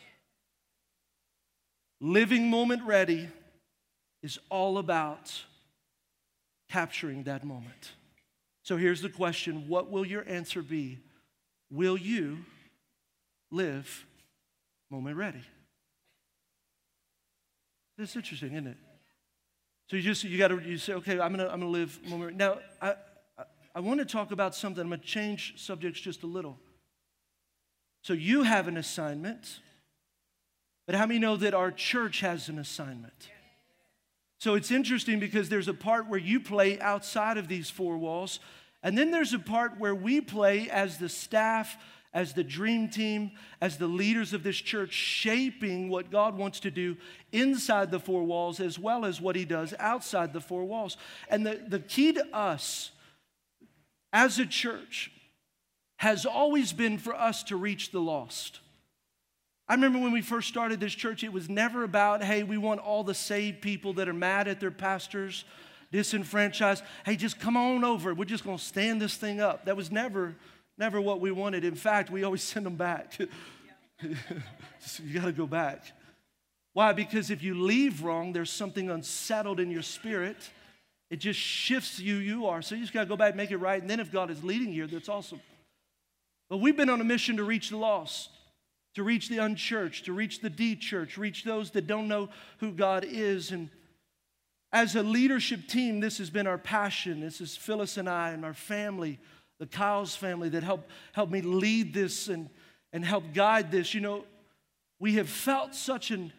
[2.00, 3.28] Living moment ready
[4.22, 5.32] is all about
[6.70, 7.92] capturing that moment.
[8.62, 10.98] So here's the question What will your answer be?
[11.70, 12.38] Will you
[13.50, 14.06] live
[14.90, 15.42] moment ready?
[18.02, 18.76] That's interesting, isn't it?
[19.88, 22.36] So you just you got to you say, okay, I'm gonna I'm gonna live moment.
[22.36, 22.94] Now I
[23.76, 24.82] I want to talk about something.
[24.82, 26.58] I'm to change subjects just a little.
[28.02, 29.60] So, you have an assignment,
[30.86, 33.30] but how many know that our church has an assignment?
[34.38, 38.40] So, it's interesting because there's a part where you play outside of these four walls,
[38.82, 41.76] and then there's a part where we play as the staff,
[42.14, 46.70] as the dream team, as the leaders of this church, shaping what God wants to
[46.70, 46.96] do
[47.32, 50.96] inside the four walls as well as what He does outside the four walls.
[51.28, 52.90] And the, the key to us
[54.12, 55.10] as a church
[55.96, 58.60] has always been for us to reach the lost.
[59.68, 62.80] I remember when we first started this church, it was never about, hey, we want
[62.80, 65.44] all the saved people that are mad at their pastors,
[65.92, 66.82] disenfranchised.
[67.06, 68.12] Hey, just come on over.
[68.12, 69.64] We're just going to stand this thing up.
[69.64, 70.34] That was never,
[70.82, 71.64] never what we wanted.
[71.64, 73.16] In fact, we always send them back.
[74.00, 75.84] you got to go back.
[76.72, 76.92] Why?
[76.92, 80.36] Because if you leave wrong, there's something unsettled in your spirit.
[81.08, 82.62] It just shifts you, you are.
[82.62, 83.80] So you just got to go back, make it right.
[83.80, 85.40] And then if God is leading you, that's awesome.
[86.50, 88.30] But we've been on a mission to reach the lost,
[88.96, 92.72] to reach the unchurched, to reach the de church, reach those that don't know who
[92.72, 93.52] God is.
[93.52, 93.68] And
[94.72, 97.20] as a leadership team, this has been our passion.
[97.20, 99.20] This is Phyllis and I and our family,
[99.62, 102.50] the Kyle's family that helped help me lead this and,
[102.92, 103.94] and help guide this.
[103.94, 104.24] You know,
[104.98, 106.32] we have felt such an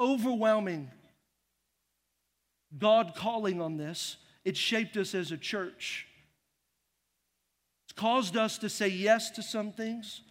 [0.00, 0.90] overwhelming
[2.76, 4.16] God calling on this.
[4.44, 6.08] It shaped us as a church
[7.84, 10.22] It's caused us to say yes to some things,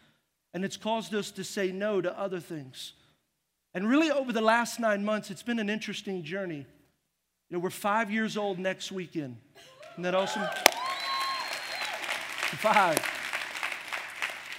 [0.54, 2.92] and it's caused us to say no to other things.
[3.74, 6.66] And really, over the last nine months, it's been an interesting journey.
[7.50, 9.38] You know, we're five years old next weekend.
[9.94, 10.44] Isn't that awesome?
[12.58, 13.00] Five.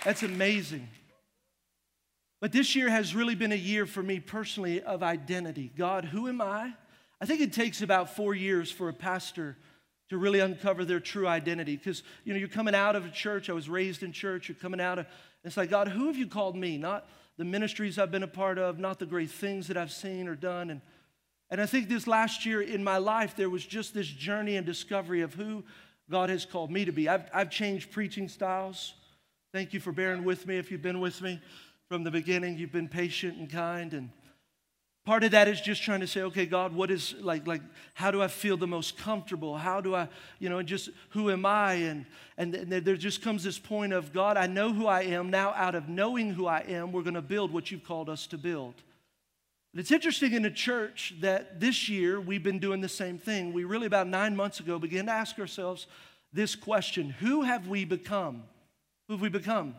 [0.05, 0.89] That's amazing.
[2.41, 5.73] But this year has really been a year for me personally of identity.
[5.77, 6.75] God, who am I?
[7.21, 9.57] I think it takes about four years for a pastor
[10.11, 11.77] to really uncover their true identity.
[11.77, 13.49] Because, you know, you're coming out of a church.
[13.49, 14.49] I was raised in church.
[14.49, 15.07] You're coming out of,
[15.43, 16.77] it's like, God, who have you called me?
[16.77, 20.29] Not the ministries I've been a part of, not the great things that I've seen
[20.29, 20.69] or done.
[20.69, 20.83] And,
[21.51, 24.67] and I think this last year in my life, there was just this journey and
[24.67, 25.65] discovery of who
[26.11, 27.09] God has called me to be.
[27.09, 28.95] I've, I've changed preaching styles.
[29.53, 31.41] Thank you for bearing with me if you've been with me
[31.89, 32.59] from the beginning.
[32.59, 34.11] You've been patient and kind and
[35.05, 37.61] Part of that is just trying to say, okay, God, what is like, like,
[37.93, 39.59] how do I feel the most comfortable?
[39.59, 41.75] How do I, you know, just who am I?
[41.75, 42.07] And,
[42.39, 45.29] and there just comes this point of, God, I know who I am.
[45.29, 48.27] Now, out of knowing who I am, we're going to build what you've called us
[48.29, 48.75] to build.
[49.75, 53.53] It's interesting in the church that this year we've been doing the same thing.
[53.53, 55.87] We really, about nine months ago, began to ask ourselves
[56.33, 58.45] this question Who have we become?
[59.09, 59.75] Who have we become?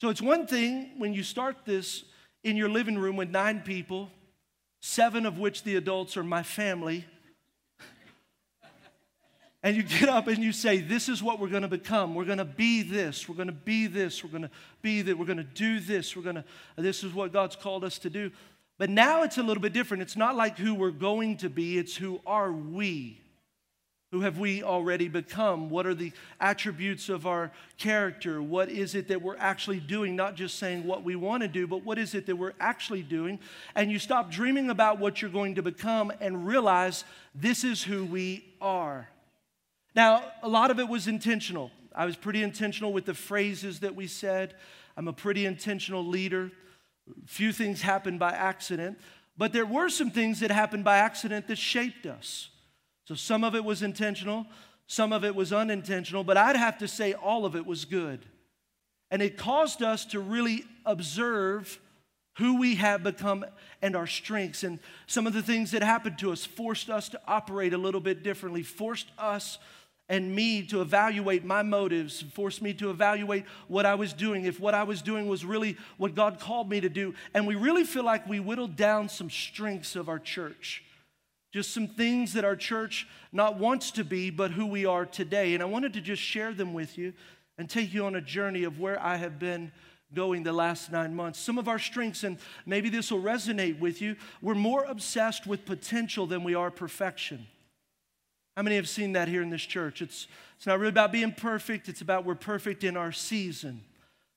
[0.00, 2.04] So it's one thing when you start this
[2.42, 4.10] in your living room with nine people
[4.80, 7.04] seven of which the adults are my family.
[9.62, 12.14] and you get up and you say, This is what we're going to become.
[12.14, 13.28] We're going to be this.
[13.28, 14.24] We're going to be this.
[14.24, 14.50] We're going to
[14.82, 15.16] be that.
[15.16, 16.16] We're going to do this.
[16.16, 16.44] We're going to,
[16.76, 18.30] this is what God's called us to do.
[18.80, 20.02] But now it's a little bit different.
[20.02, 23.20] It's not like who we're going to be, it's who are we.
[24.10, 25.68] Who have we already become?
[25.68, 28.40] What are the attributes of our character?
[28.40, 30.16] What is it that we're actually doing?
[30.16, 33.02] Not just saying what we want to do, but what is it that we're actually
[33.02, 33.38] doing?
[33.74, 38.06] And you stop dreaming about what you're going to become and realize this is who
[38.06, 39.10] we are.
[39.94, 41.70] Now, a lot of it was intentional.
[41.94, 44.54] I was pretty intentional with the phrases that we said.
[44.96, 46.50] I'm a pretty intentional leader.
[47.26, 48.98] Few things happened by accident,
[49.36, 52.50] but there were some things that happened by accident that shaped us.
[53.06, 54.46] So some of it was intentional,
[54.86, 58.26] some of it was unintentional, but I'd have to say all of it was good.
[59.10, 61.80] And it caused us to really observe
[62.38, 63.44] who we have become
[63.82, 64.62] and our strengths.
[64.62, 68.00] And some of the things that happened to us forced us to operate a little
[68.00, 69.58] bit differently, forced us
[70.10, 74.58] and me to evaluate my motives, forced me to evaluate what I was doing, if
[74.58, 77.14] what I was doing was really what God called me to do.
[77.32, 80.82] And we really feel like we whittled down some strengths of our church.
[81.52, 85.54] Just some things that our church not wants to be, but who we are today.
[85.54, 87.12] And I wanted to just share them with you
[87.56, 89.70] and take you on a journey of where I have been
[90.12, 91.38] going the last nine months.
[91.38, 95.64] Some of our strengths, and maybe this will resonate with you, we're more obsessed with
[95.64, 97.46] potential than we are perfection.
[98.56, 100.02] How many have seen that here in this church?
[100.02, 100.26] It's,
[100.56, 103.82] it's not really about being perfect, it's about we're perfect in our season.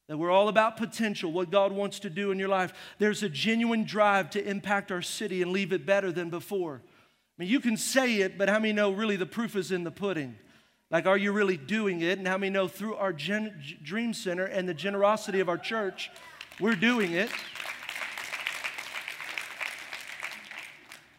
[0.07, 2.73] That we're all about potential, what God wants to do in your life.
[2.99, 6.81] There's a genuine drive to impact our city and leave it better than before.
[6.83, 9.83] I mean, you can say it, but how many know really the proof is in
[9.83, 10.35] the pudding?
[10.91, 12.19] Like, are you really doing it?
[12.19, 16.11] And how many know through our gen- Dream Center and the generosity of our church,
[16.59, 17.31] we're doing it?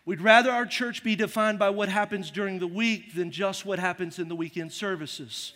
[0.07, 3.78] We'd rather our church be defined by what happens during the week than just what
[3.78, 5.55] happens in the weekend services.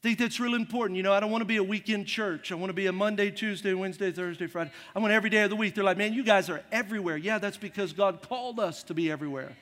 [0.00, 0.96] I think that's real important.
[0.96, 2.50] You know, I don't want to be a weekend church.
[2.50, 4.70] I want to be a Monday, Tuesday, Wednesday, Thursday, Friday.
[4.96, 5.74] I want every day of the week.
[5.74, 7.18] They're like, man, you guys are everywhere.
[7.18, 9.54] Yeah, that's because God called us to be everywhere.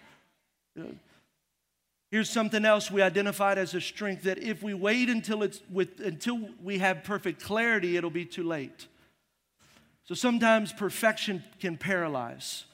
[2.12, 5.99] Here's something else we identified as a strength that if we wait until it's with
[5.99, 8.86] until we have perfect clarity, it'll be too late.
[10.05, 12.64] So sometimes perfection can paralyze.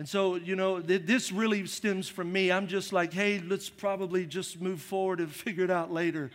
[0.00, 2.50] And so, you know, th- this really stems from me.
[2.50, 6.30] I'm just like, hey, let's probably just move forward and figure it out later.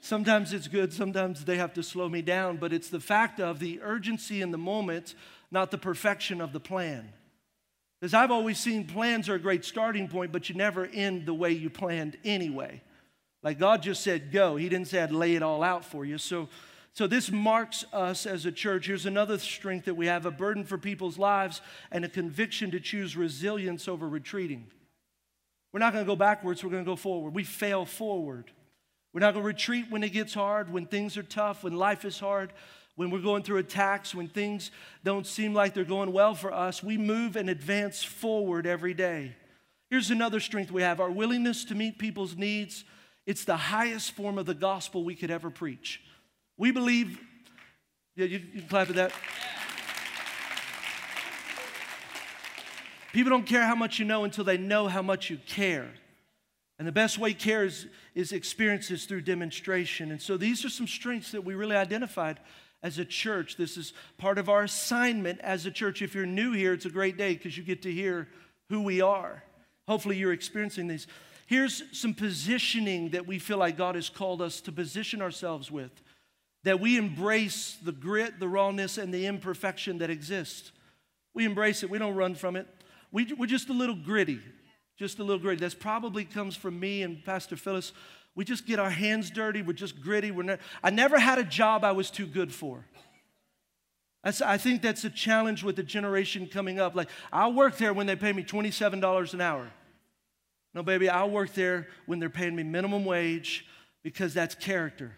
[0.00, 3.60] Sometimes it's good, sometimes they have to slow me down, but it's the fact of
[3.60, 5.14] the urgency in the moment,
[5.52, 7.12] not the perfection of the plan.
[8.00, 11.34] Because I've always seen plans are a great starting point, but you never end the
[11.34, 12.82] way you planned anyway.
[13.44, 14.56] Like God just said, go.
[14.56, 16.18] He didn't say I'd lay it all out for you.
[16.18, 16.48] So,
[16.96, 18.86] so this marks us as a church.
[18.86, 21.60] Here's another strength that we have a burden for people's lives
[21.92, 24.66] and a conviction to choose resilience over retreating.
[25.74, 27.34] We're not going to go backwards, we're going to go forward.
[27.34, 28.50] We fail forward.
[29.12, 32.06] We're not going to retreat when it gets hard, when things are tough, when life
[32.06, 32.54] is hard
[32.94, 34.70] when we're going through attacks, when things
[35.04, 39.36] don't seem like they're going well for us, we move and advance forward every day.
[39.90, 42.84] Here's another strength we have our willingness to meet people's needs.
[43.26, 46.00] It's the highest form of the gospel we could ever preach.
[46.56, 47.18] We believe,
[48.14, 49.12] yeah, you, you clap at that.
[53.12, 55.88] People don't care how much you know until they know how much you care.
[56.78, 60.10] And the best way care is, is experiences through demonstration.
[60.10, 62.40] And so these are some strengths that we really identified
[62.82, 63.56] as a church.
[63.56, 66.02] This is part of our assignment as a church.
[66.02, 68.28] If you're new here, it's a great day because you get to hear
[68.68, 69.42] who we are.
[69.88, 71.06] Hopefully, you're experiencing these.
[71.46, 76.02] Here's some positioning that we feel like God has called us to position ourselves with
[76.66, 80.72] that we embrace the grit, the rawness, and the imperfection that exists.
[81.32, 82.66] We embrace it, we don't run from it.
[83.10, 84.40] We, we're just a little gritty,
[84.98, 85.60] just a little gritty.
[85.60, 87.92] That probably comes from me and Pastor Phyllis
[88.36, 89.62] we just get our hands dirty.
[89.62, 90.30] We're just gritty.
[90.30, 92.84] We're I never had a job I was too good for.
[94.22, 96.94] That's, I think that's a challenge with the generation coming up.
[96.94, 99.70] Like, I'll work there when they pay me $27 an hour.
[100.74, 103.64] No, baby, I'll work there when they're paying me minimum wage
[104.02, 105.12] because that's character.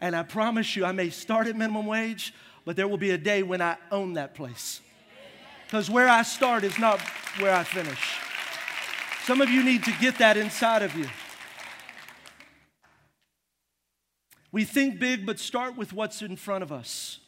[0.00, 2.34] And I promise you, I may start at minimum wage,
[2.64, 4.80] but there will be a day when I own that place.
[5.66, 7.00] Because where I start is not
[7.38, 8.18] where I finish.
[9.24, 11.06] Some of you need to get that inside of you.
[14.52, 17.18] We think big, but start with what's in front of us.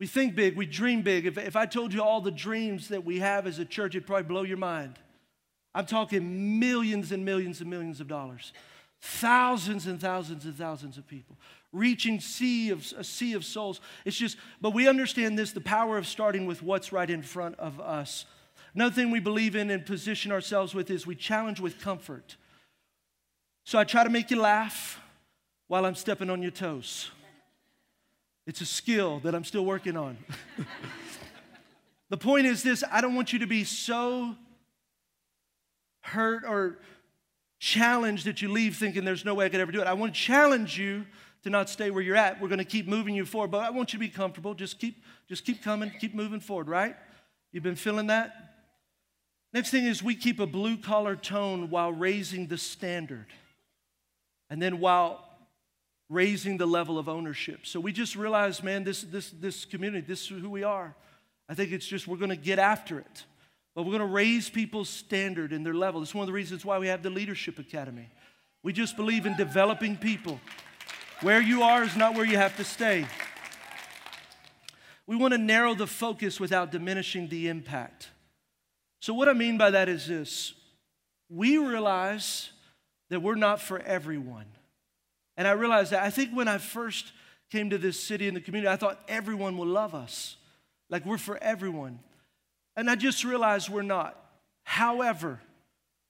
[0.00, 1.26] We think big, we dream big.
[1.26, 4.06] If, if I told you all the dreams that we have as a church, it'd
[4.06, 4.98] probably blow your mind.
[5.74, 8.52] I'm talking millions and millions and millions of dollars,
[9.00, 11.36] thousands and thousands and thousands of people,
[11.72, 13.80] reaching sea of, a sea of souls.
[14.04, 17.58] It's just, but we understand this the power of starting with what's right in front
[17.58, 18.24] of us.
[18.74, 22.36] Another thing we believe in and position ourselves with is we challenge with comfort.
[23.64, 25.00] So I try to make you laugh
[25.66, 27.10] while I'm stepping on your toes.
[28.46, 30.16] It's a skill that I'm still working on.
[32.08, 34.34] the point is this I don't want you to be so
[36.00, 36.78] hurt or
[37.58, 39.86] challenged that you leave thinking there's no way I could ever do it.
[39.86, 41.04] I want to challenge you
[41.42, 42.40] to not stay where you're at.
[42.40, 44.54] We're going to keep moving you forward, but I want you to be comfortable.
[44.54, 46.96] Just keep just keep coming, keep moving forward, right?
[47.52, 48.32] You've been feeling that?
[49.52, 53.26] Next thing is we keep a blue collar tone while raising the standard.
[54.50, 55.24] And then while
[56.08, 57.66] raising the level of ownership.
[57.66, 60.94] So we just realized, man, this, this, this community, this is who we are.
[61.48, 63.24] I think it's just we're going to get after it.
[63.78, 66.02] But we're going to raise people's standard and their level.
[66.02, 68.08] It's one of the reasons why we have the Leadership Academy.
[68.64, 70.40] We just believe in developing people.
[71.20, 73.06] Where you are is not where you have to stay.
[75.06, 78.08] We want to narrow the focus without diminishing the impact.
[79.00, 80.54] So, what I mean by that is this
[81.30, 82.50] we realize
[83.10, 84.46] that we're not for everyone.
[85.36, 87.12] And I realized that I think when I first
[87.48, 90.36] came to this city and the community, I thought everyone will love us.
[90.90, 92.00] Like we're for everyone.
[92.78, 94.16] And I just realized we're not.
[94.62, 95.40] However,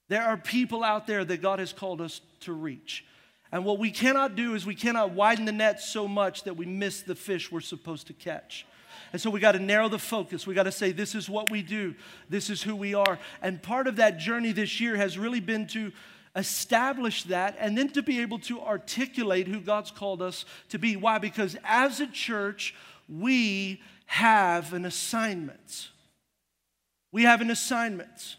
[0.07, 3.03] there are people out there that God has called us to reach.
[3.51, 6.67] And what we cannot do is we cannot widen the net so much that we
[6.67, 8.67] miss the fish we're supposed to catch.
[9.11, 10.45] And so we got to narrow the focus.
[10.45, 11.95] We got to say, this is what we do,
[12.29, 13.17] this is who we are.
[13.41, 15.91] And part of that journey this year has really been to
[16.35, 20.95] establish that, and then to be able to articulate who God's called us to be.
[20.95, 21.17] Why?
[21.17, 22.75] Because as a church,
[23.07, 25.89] we have an assignment.
[27.11, 28.37] We have an assignment.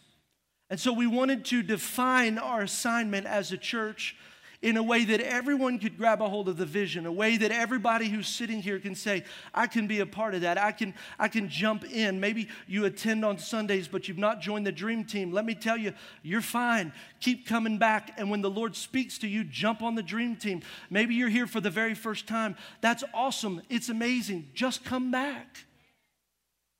[0.69, 4.17] And so we wanted to define our assignment as a church
[4.63, 7.51] in a way that everyone could grab a hold of the vision, a way that
[7.51, 10.59] everybody who's sitting here can say, I can be a part of that.
[10.59, 12.21] I can, I can jump in.
[12.21, 15.33] Maybe you attend on Sundays, but you've not joined the dream team.
[15.33, 16.93] Let me tell you, you're fine.
[17.21, 18.13] Keep coming back.
[18.19, 20.61] And when the Lord speaks to you, jump on the dream team.
[20.91, 22.55] Maybe you're here for the very first time.
[22.83, 23.63] That's awesome.
[23.71, 24.51] It's amazing.
[24.53, 25.65] Just come back.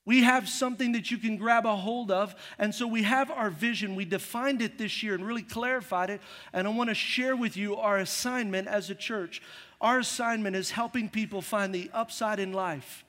[0.07, 2.35] We have something that you can grab a hold of.
[2.59, 3.95] And so we have our vision.
[3.95, 6.21] We defined it this year and really clarified it.
[6.53, 9.43] And I want to share with you our assignment as a church.
[9.81, 13.05] Our assignment is helping people find the upside in life,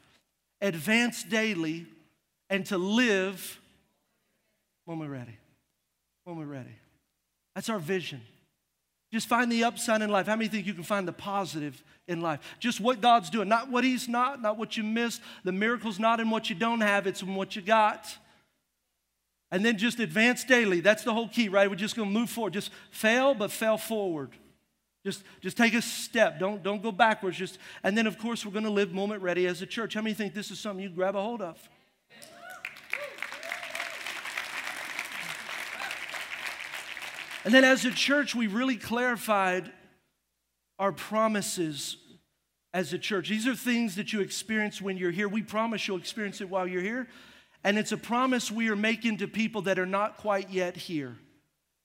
[0.62, 1.86] advance daily,
[2.50, 3.60] and to live
[4.86, 5.38] when we're ready.
[6.26, 6.76] When we're ready.
[7.56, 8.22] That's our vision.
[9.12, 10.28] Just find the upside in life.
[10.28, 12.40] How many think you can find the positive in life?
[12.60, 15.22] Just what God's doing, not what He's not, not what you missed.
[15.44, 18.16] The miracle's not in what you don't have, it's in what you got.
[19.50, 20.80] And then just advance daily.
[20.80, 21.70] That's the whole key, right?
[21.70, 22.54] We're just gonna move forward.
[22.54, 24.32] Just fail, but fail forward.
[25.04, 26.40] Just, just take a step.
[26.40, 27.36] Don't, don't go backwards.
[27.36, 29.96] Just, and then, of course, we're going to live moment ready as a church.
[29.96, 31.58] How many think this is something you grab a hold of?
[37.44, 39.72] And then as a church, we really clarified
[40.78, 41.98] our promises
[42.74, 43.30] as a church.
[43.30, 45.28] These are things that you experience when you're here.
[45.28, 47.08] We promise you'll experience it while you're here.
[47.64, 51.18] And it's a promise we are making to people that are not quite yet here.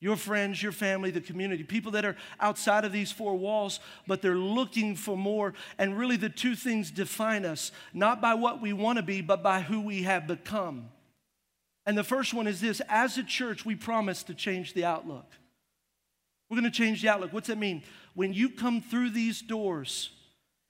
[0.00, 4.20] Your friends, your family, the community, people that are outside of these four walls, but
[4.20, 5.54] they're looking for more.
[5.78, 9.42] And really, the two things define us not by what we want to be, but
[9.42, 10.90] by who we have become.
[11.86, 15.26] And the first one is this as a church, we promise to change the outlook.
[16.50, 17.32] We're going to change the outlook.
[17.32, 17.82] What's that mean?
[18.14, 20.10] When you come through these doors,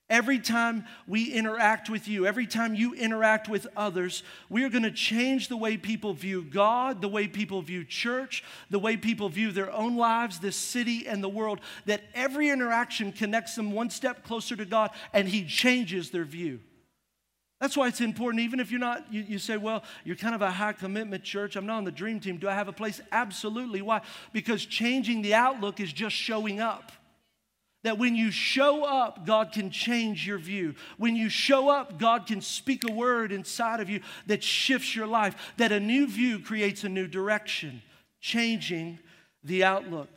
[0.08, 4.84] every time we interact with you, every time you interact with others, we are going
[4.84, 9.28] to change the way people view God, the way people view church, the way people
[9.28, 11.60] view their own lives, this city, and the world.
[11.86, 16.60] That every interaction connects them one step closer to God and He changes their view.
[17.60, 20.42] That's why it's important, even if you're not, you, you, say, well, you're kind of
[20.42, 21.56] a high commitment church.
[21.56, 22.36] I'm not on the dream team.
[22.36, 23.00] Do I have a place?
[23.12, 23.80] Absolutely.
[23.80, 24.02] Why?
[24.34, 26.92] Because changing the outlook is just showing up.
[27.82, 30.74] That when you show up, God can change your view.
[30.96, 35.06] When you show up, God can speak a word inside of you that shifts your
[35.06, 35.36] life.
[35.56, 37.82] That a new view creates a new direction,
[38.20, 38.98] changing
[39.44, 40.08] the outlook.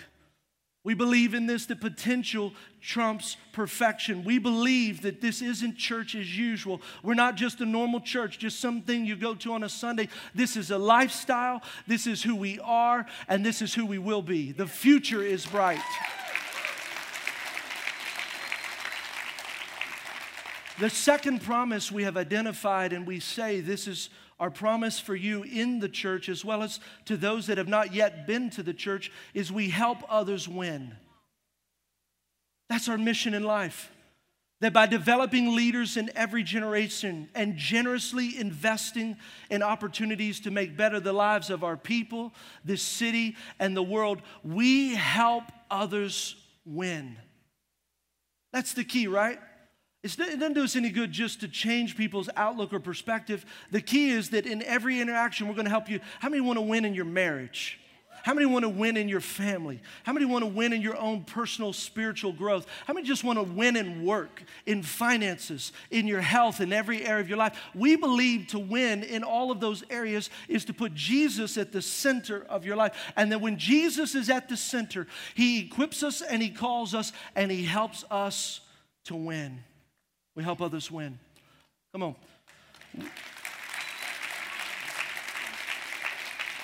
[0.83, 4.23] We believe in this that potential trumps perfection.
[4.23, 6.81] We believe that this isn't church as usual.
[7.03, 10.07] We're not just a normal church, just something you go to on a Sunday.
[10.33, 14.21] This is a lifestyle, this is who we are, and this is who we will
[14.21, 14.53] be.
[14.53, 15.81] The future is bright.
[20.79, 24.09] The second promise we have identified, and we say this is
[24.39, 27.93] our promise for you in the church, as well as to those that have not
[27.93, 30.95] yet been to the church, is we help others win.
[32.69, 33.91] That's our mission in life.
[34.61, 39.17] That by developing leaders in every generation and generously investing
[39.49, 44.21] in opportunities to make better the lives of our people, this city, and the world,
[44.43, 47.17] we help others win.
[48.53, 49.39] That's the key, right?
[50.01, 53.45] It's, it doesn't do us any good just to change people's outlook or perspective.
[53.71, 55.99] The key is that in every interaction, we're going to help you.
[56.19, 57.79] How many want to win in your marriage?
[58.23, 59.81] How many want to win in your family?
[60.03, 62.65] How many want to win in your own personal spiritual growth?
[62.85, 67.05] How many just want to win in work, in finances, in your health, in every
[67.05, 67.57] area of your life?
[67.73, 71.81] We believe to win in all of those areas is to put Jesus at the
[71.81, 72.93] center of your life.
[73.15, 77.13] And that when Jesus is at the center, He equips us and He calls us
[77.35, 78.61] and He helps us
[79.05, 79.63] to win.
[80.39, 81.19] We help others win.
[81.91, 82.15] Come on.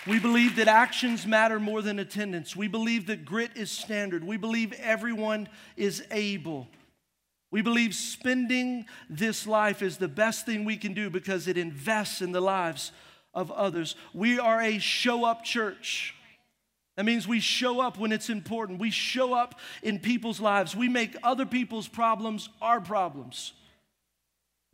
[0.08, 2.56] We believe that actions matter more than attendance.
[2.56, 4.24] We believe that grit is standard.
[4.24, 6.70] We believe everyone is able.
[7.52, 12.22] We believe spending this life is the best thing we can do because it invests
[12.22, 12.94] in the lives
[13.34, 13.98] of others.
[14.14, 16.16] We are a show up church.
[16.96, 18.80] That means we show up when it's important.
[18.80, 20.78] We show up in people's lives.
[20.78, 23.52] We make other people's problems our problems.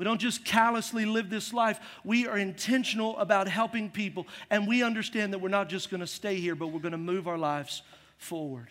[0.01, 1.79] We don't just callously live this life.
[2.03, 6.07] We are intentional about helping people, and we understand that we're not just going to
[6.07, 7.83] stay here, but we're going to move our lives
[8.17, 8.69] forward.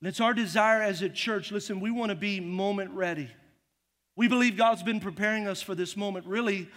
[0.00, 3.28] And it's our desire as a church listen, we want to be moment ready.
[4.16, 6.68] We believe God's been preparing us for this moment really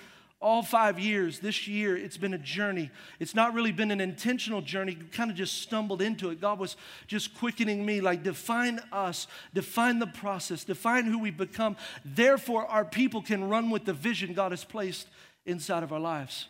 [0.42, 2.90] all five years, this year, it's been a journey.
[3.20, 6.40] It's not really been an intentional journey, kind of just stumbled into it.
[6.40, 6.78] God was
[7.08, 11.76] just quickening me, like, define us, define the process, define who we become.
[12.06, 15.08] Therefore, our people can run with the vision God has placed
[15.46, 16.48] inside of our lives.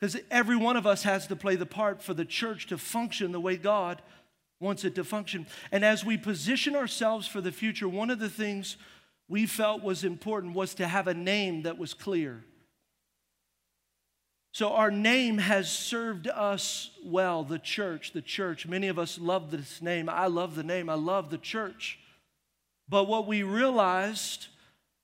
[0.00, 3.30] Because every one of us has to play the part for the church to function
[3.30, 4.02] the way God
[4.58, 5.46] wants it to function.
[5.70, 8.76] And as we position ourselves for the future, one of the things
[9.28, 12.44] we felt was important was to have a name that was clear.
[14.52, 18.66] So, our name has served us well, the church, the church.
[18.66, 20.08] Many of us love this name.
[20.08, 21.98] I love the name, I love the church.
[22.88, 24.48] But what we realized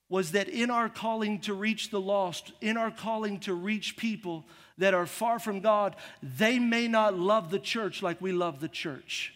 [0.08, 4.44] was that in our calling to reach the lost, in our calling to reach people
[4.78, 8.68] that are far from God, they may not love the church like we love the
[8.68, 9.32] church.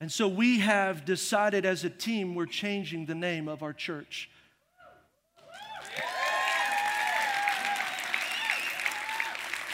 [0.00, 4.30] And so we have decided as a team we're changing the name of our church.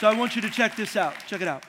[0.01, 1.15] So I want you to check this out.
[1.27, 1.65] Check it out.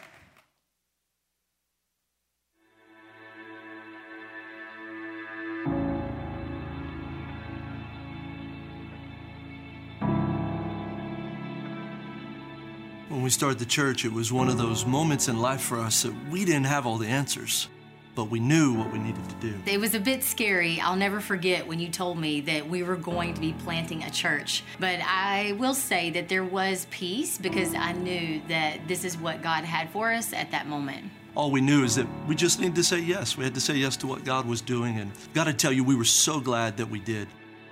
[13.09, 16.03] When we started the church, it was one of those moments in life for us
[16.03, 17.69] that we didn't have all the answers
[18.15, 19.53] but we knew what we needed to do.
[19.65, 20.79] It was a bit scary.
[20.79, 24.09] I'll never forget when you told me that we were going to be planting a
[24.09, 24.63] church.
[24.79, 29.43] But I will say that there was peace because I knew that this is what
[29.43, 31.11] God had for us at that moment.
[31.35, 33.37] All we knew is that we just needed to say yes.
[33.37, 34.99] We had to say yes to what God was doing.
[34.99, 37.27] And got to tell you, we were so glad that we did.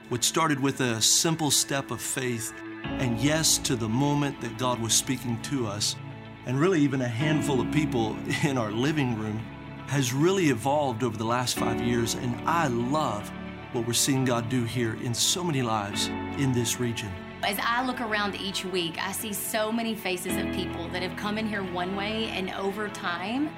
[0.10, 4.82] What started with a simple step of faith and yes to the moment that God
[4.82, 5.96] was speaking to us,
[6.46, 9.42] and really even a handful of people in our living room
[9.94, 13.32] has really evolved over the last five years, and I love
[13.74, 16.08] what we're seeing God do here in so many lives
[16.40, 17.12] in this region.
[17.44, 21.16] As I look around each week, I see so many faces of people that have
[21.16, 23.52] come in here one way, and over time,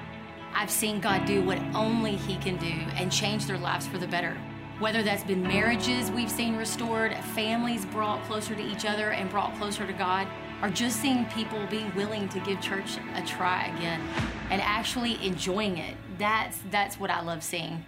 [0.52, 4.06] I've seen God do what only He can do and change their lives for the
[4.06, 4.36] better.
[4.78, 9.56] Whether that's been marriages we've seen restored, families brought closer to each other and brought
[9.56, 10.28] closer to God,
[10.60, 14.02] or just seeing people be willing to give church a try again
[14.50, 17.84] and actually enjoying it that's that's what I love seeing.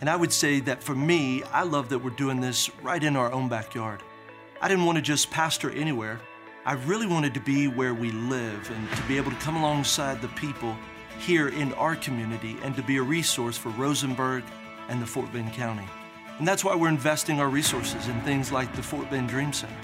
[0.00, 3.14] And I would say that for me, I love that we're doing this right in
[3.14, 4.02] our own backyard.
[4.60, 6.20] I didn't want to just pastor anywhere.
[6.64, 10.20] I really wanted to be where we live and to be able to come alongside
[10.20, 10.76] the people
[11.18, 14.44] here in our community and to be a resource for Rosenberg
[14.88, 15.86] and the Fort Bend County.
[16.38, 19.74] And that's why we're investing our resources in things like the Fort Bend Dream Center.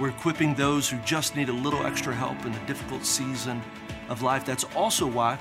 [0.00, 3.62] We're equipping those who just need a little extra help in a difficult season
[4.08, 4.44] of life.
[4.44, 5.38] That's also why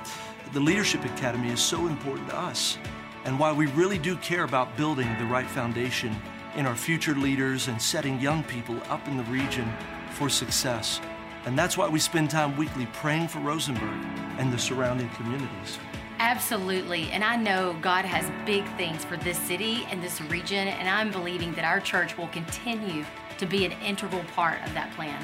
[0.54, 2.78] the Leadership Academy is so important to us
[3.24, 6.14] and why we really do care about building the right foundation
[6.58, 9.72] in our future leaders and setting young people up in the region
[10.10, 10.99] for success.
[11.45, 14.06] And that's why we spend time weekly praying for Rosenberg
[14.38, 15.80] and the surrounding communities.
[16.20, 17.10] Absolutely.
[17.12, 21.12] And I know God has big things for this city and this region, and I'm
[21.12, 23.06] believing that our church will continue
[23.38, 25.24] to be an integral part of that plan.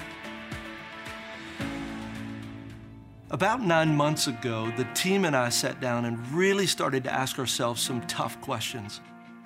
[3.29, 7.37] About nine months ago, the team and I sat down and really started to ask
[7.37, 9.01] ourselves some tough questions.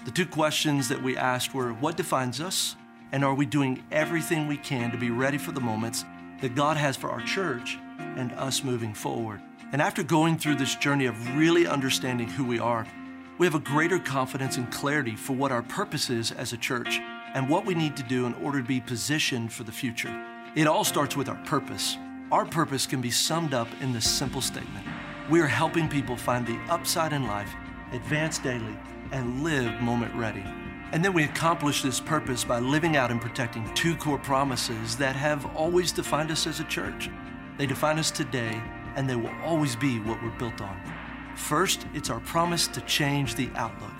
[0.05, 2.75] The two questions that we asked were what defines us,
[3.11, 6.05] and are we doing everything we can to be ready for the moments
[6.41, 9.41] that God has for our church and us moving forward?
[9.71, 12.85] And after going through this journey of really understanding who we are,
[13.39, 16.99] we have a greater confidence and clarity for what our purpose is as a church
[17.33, 20.15] and what we need to do in order to be positioned for the future.
[20.55, 21.97] It all starts with our purpose.
[22.31, 24.85] Our purpose can be summed up in this simple statement
[25.29, 27.53] We are helping people find the upside in life,
[27.91, 28.77] advance daily,
[29.11, 30.45] and live moment ready.
[30.93, 35.17] And then we accomplish this purpose by living out and protecting two core promises that
[35.17, 37.09] have always defined us as a church.
[37.57, 38.61] They define us today,
[38.95, 40.79] and they will always be what we're built on.
[41.35, 43.91] First, it's our promise to change the outlook.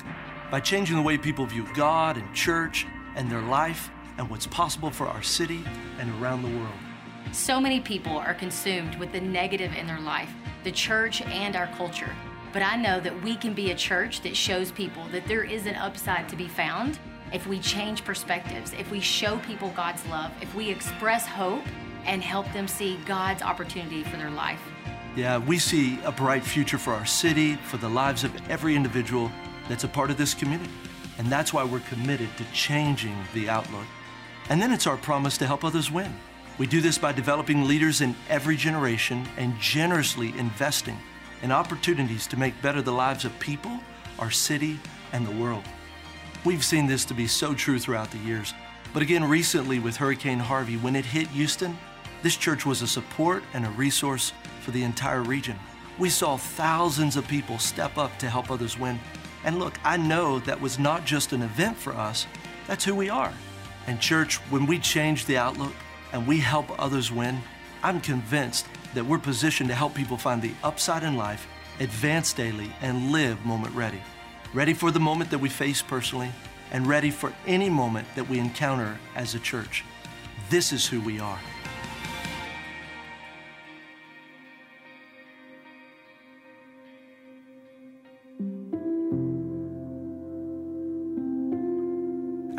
[0.50, 4.90] By changing the way people view God and church and their life and what's possible
[4.90, 5.66] for our city
[6.00, 6.91] and around the world.
[7.32, 10.30] So many people are consumed with the negative in their life,
[10.64, 12.14] the church and our culture.
[12.54, 15.66] But I know that we can be a church that shows people that there is
[15.66, 17.00] an upside to be found
[17.32, 21.64] if we change perspectives, if we show people God's love, if we express hope
[22.06, 24.60] and help them see God's opportunity for their life.
[25.16, 29.32] Yeah, we see a bright future for our city, for the lives of every individual
[29.70, 30.72] that's a part of this community.
[31.18, 33.86] And that's why we're committed to changing the outlook.
[34.50, 36.14] And then it's our promise to help others win.
[36.62, 40.96] We do this by developing leaders in every generation and generously investing
[41.42, 43.80] in opportunities to make better the lives of people,
[44.20, 44.80] our city,
[45.12, 45.64] and the world.
[46.46, 48.54] We've seen this to be so true throughout the years.
[48.94, 51.76] But again, recently with Hurricane Harvey, when it hit Houston,
[52.22, 55.58] this church was a support and a resource for the entire region.
[55.98, 59.00] We saw thousands of people step up to help others win.
[59.46, 62.28] And look, I know that was not just an event for us,
[62.68, 63.34] that's who we are.
[63.88, 65.74] And, church, when we change the outlook,
[66.14, 67.42] and we help others win,
[67.84, 71.48] I'm convinced that we're positioned to help people find the upside in life,
[71.80, 74.02] advance daily, and live moment ready.
[74.54, 76.32] Ready for the moment that we face personally,
[76.72, 79.84] and ready for any moment that we encounter as a church.
[80.50, 81.40] This is who we are.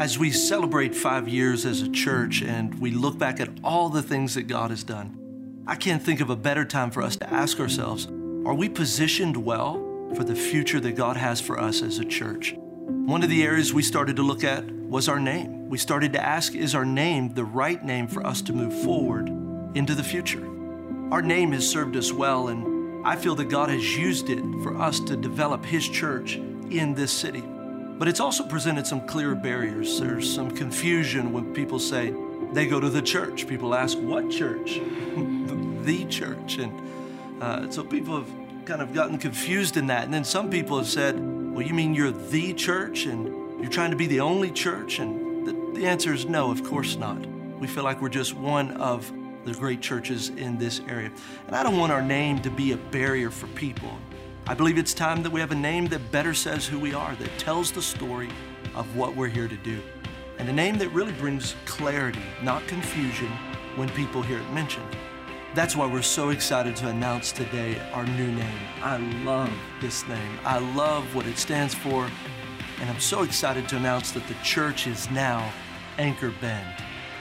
[0.02, 4.02] As we celebrate five years as a church and we look back at all the
[4.02, 7.32] things that God has done, I can't think of a better time for us to
[7.32, 8.08] ask ourselves
[8.44, 9.74] are we positioned well
[10.16, 12.56] for the future that God has for us as a church?
[12.56, 15.68] One of the areas we started to look at was our name.
[15.68, 19.28] We started to ask is our name the right name for us to move forward
[19.76, 20.44] into the future?
[21.12, 24.76] Our name has served us well, and I feel that God has used it for
[24.76, 27.44] us to develop His church in this city.
[28.02, 30.00] But it's also presented some clear barriers.
[30.00, 32.12] There's some confusion when people say
[32.52, 33.46] they go to the church.
[33.46, 34.80] People ask, What church?
[35.84, 36.58] the church.
[36.58, 38.28] And uh, so people have
[38.64, 40.02] kind of gotten confused in that.
[40.02, 43.92] And then some people have said, Well, you mean you're the church and you're trying
[43.92, 44.98] to be the only church?
[44.98, 47.24] And the, the answer is no, of course not.
[47.60, 49.12] We feel like we're just one of
[49.44, 51.12] the great churches in this area.
[51.46, 53.96] And I don't want our name to be a barrier for people.
[54.52, 57.14] I believe it's time that we have a name that better says who we are,
[57.14, 58.28] that tells the story
[58.74, 59.80] of what we're here to do.
[60.36, 63.32] And a name that really brings clarity, not confusion,
[63.76, 64.94] when people hear it mentioned.
[65.54, 68.58] That's why we're so excited to announce today our new name.
[68.82, 69.50] I love
[69.80, 70.38] this name.
[70.44, 72.06] I love what it stands for.
[72.78, 75.50] And I'm so excited to announce that the church is now
[75.96, 76.68] Anchor Bend.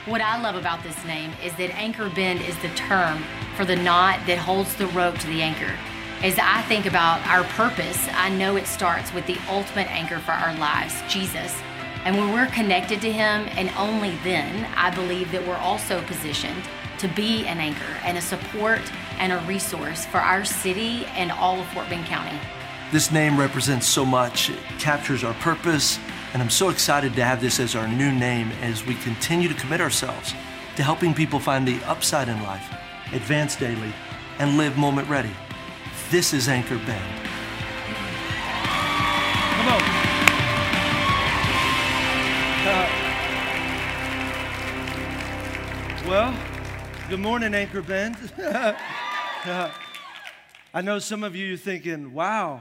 [0.05, 3.23] What I love about this name is that Anchor Bend is the term
[3.55, 5.73] for the knot that holds the rope to the anchor.
[6.24, 10.34] As I think about our purpose, I know it starts with the ultimate anchor for
[10.34, 11.59] our lives, Jesus.
[12.05, 16.61] And when we're connected to Him, and only then, I believe that we're also positioned
[16.99, 18.82] to be an anchor and a support
[19.17, 22.38] and a resource for our city and all of Fort Bend County.
[22.91, 25.97] This name represents so much, it captures our purpose,
[26.34, 29.55] and I'm so excited to have this as our new name as we continue to
[29.55, 30.36] commit ourselves
[30.76, 32.72] to helping people find the upside in life,
[33.11, 33.91] advance daily,
[34.38, 35.32] and live moment ready.
[36.12, 37.16] This is Anchor Bend.
[39.55, 39.82] Come on.
[42.68, 42.89] Uh,
[46.05, 46.38] well,
[47.07, 48.18] good morning, Anchor Bend.
[48.38, 48.74] uh,
[50.74, 52.59] I know some of you are thinking, wow,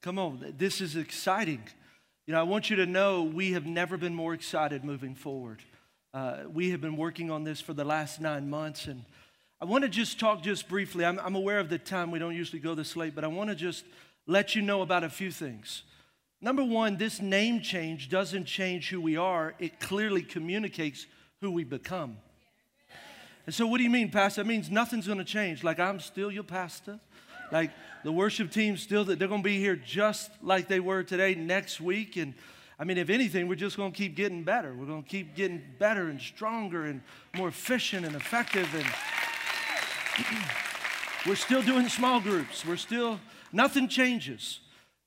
[0.00, 1.62] come on, this is exciting.
[2.26, 5.62] You know, I want you to know we have never been more excited moving forward.
[6.14, 9.04] Uh, we have been working on this for the last nine months, and
[9.60, 11.04] I want to just talk just briefly.
[11.04, 12.12] I'm, I'm aware of the time.
[12.12, 13.84] We don't usually go this late, but I want to just
[14.26, 15.82] let you know about a few things.
[16.40, 21.06] Number one, this name change doesn't change who we are, it clearly communicates
[21.40, 22.18] who we become.
[23.46, 24.42] And so, what do you mean, Pastor?
[24.42, 25.64] That means nothing's going to change.
[25.64, 27.00] Like, I'm still your pastor.
[27.50, 27.70] Like,
[28.04, 31.80] the worship team still, they're going to be here just like they were today next
[31.80, 32.16] week.
[32.16, 32.34] And
[32.78, 34.72] I mean, if anything, we're just going to keep getting better.
[34.72, 37.00] We're going to keep getting better and stronger and
[37.36, 38.72] more efficient and effective.
[38.74, 38.86] And
[41.26, 42.64] we're still doing small groups.
[42.64, 43.20] We're still,
[43.52, 44.60] nothing changes.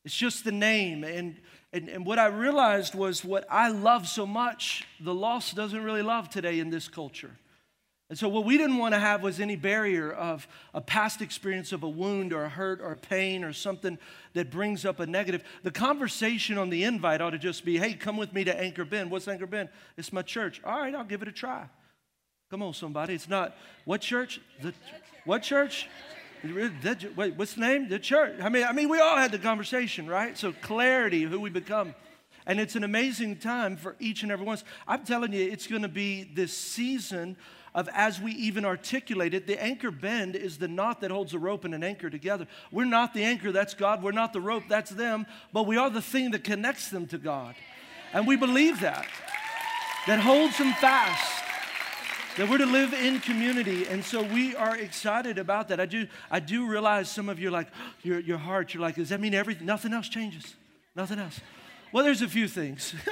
[0.06, 1.04] It's just the name.
[1.04, 1.38] And,
[1.74, 6.02] and, and what I realized was what I love so much, the lost doesn't really
[6.02, 7.32] love today in this culture.
[8.10, 11.72] And so, what we didn't want to have was any barrier of a past experience
[11.72, 13.98] of a wound or a hurt or pain or something
[14.34, 15.46] that brings up a negative.
[15.64, 18.84] The conversation on the invite ought to just be hey, come with me to Anchor
[18.84, 19.12] Bend.
[19.12, 19.70] What's Anchor Bend?
[19.96, 20.60] It's my church.
[20.66, 21.68] All right, I'll give it a try.
[22.52, 23.14] Come on, somebody.
[23.14, 24.42] It's not what church?
[24.62, 24.74] The,
[25.24, 25.88] what church?
[26.44, 27.88] Wait, what's the name?
[27.88, 28.42] The church.
[28.42, 30.38] I mean, I mean, we all had the conversation, right?
[30.38, 31.96] So clarity, who we become.
[32.46, 34.58] And it's an amazing time for each and every one.
[34.86, 37.38] I'm telling you, it's going to be this season
[37.74, 41.40] of as we even articulate it, the anchor bend is the knot that holds a
[41.40, 42.48] rope and an anchor together.
[42.70, 44.04] We're not the anchor, that's God.
[44.04, 45.26] We're not the rope, that's them.
[45.54, 47.56] But we are the thing that connects them to God.
[48.12, 49.08] And we believe that,
[50.06, 51.41] that holds them fast
[52.38, 53.88] that we're to live in community.
[53.88, 55.80] And so we are excited about that.
[55.80, 57.68] I do i do realize some of you are like
[58.04, 59.66] your, your heart you're like does that mean everything?
[59.66, 60.56] Nothing else changes.
[60.96, 61.40] Nothing else.
[61.92, 62.94] Well there's a few things.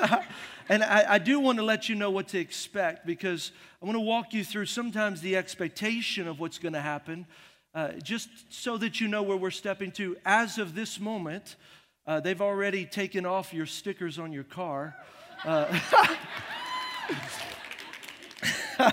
[0.71, 3.51] And I, I do want to let you know what to expect because
[3.81, 7.25] i want to walk you through sometimes the expectation of what's going to happen
[7.73, 10.15] uh, just so that you know where we're stepping to.
[10.25, 11.55] As of this moment
[12.05, 14.95] uh, they've already taken off your stickers on your car.
[15.43, 15.79] Uh,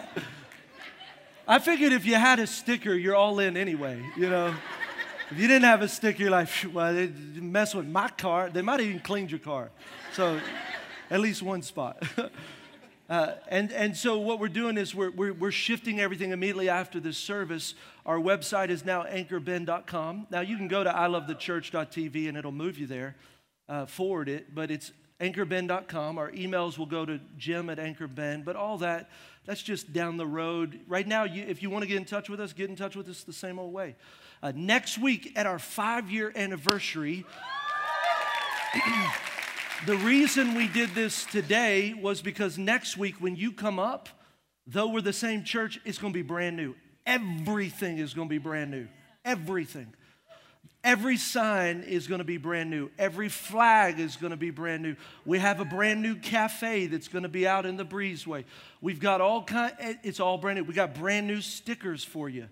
[1.49, 4.55] I figured if you had a sticker, you're all in anyway, you know.
[5.31, 8.49] If you didn't have a sticker, you're like, well, they mess with my car.
[8.49, 9.71] They might have even cleaned your car.
[10.13, 10.41] So
[11.11, 12.03] at least one spot.
[13.09, 16.99] Uh, and, and so what we're doing is we're, we're, we're shifting everything immediately after
[16.99, 17.75] this service.
[18.05, 20.27] Our website is now anchorbend.com.
[20.29, 23.15] Now you can go to ilovethechurch.tv and it'll move you there,
[23.69, 24.91] uh, forward it, but it's
[25.21, 26.19] anchorbend.com.
[26.19, 29.09] Our emails will go to jim at anchorbend, but all that,
[29.47, 30.81] that's just down the road.
[30.89, 32.97] Right now, you, if you want to get in touch with us, get in touch
[32.97, 33.95] with us the same old way.
[34.43, 37.25] Uh, next week, at our five year anniversary,
[39.87, 44.09] the reason we did this today was because next week, when you come up,
[44.67, 46.75] though we're the same church, it's going to be brand new.
[47.07, 48.89] Everything is going to be brand new.
[49.25, 49.95] Everything.
[50.87, 52.93] Every sign is going to be brand new.
[52.97, 54.95] Every flag is going to be brand new.
[55.25, 58.45] We have a brand new cafe that's going to be out in the breezeway.
[58.81, 59.75] We've got all kind.
[60.05, 60.65] It's all brand new.
[60.65, 62.47] We got brand new stickers for you.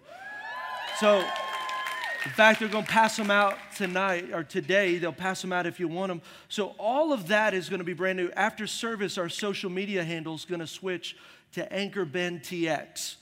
[0.98, 4.98] So in fact, they're going to pass them out tonight or today.
[4.98, 6.20] They'll pass them out if you want them.
[6.48, 8.30] So all of that is going to be brand new.
[8.32, 11.16] After service, our social media handle is going to switch
[11.52, 13.14] to Anchor Bend TX.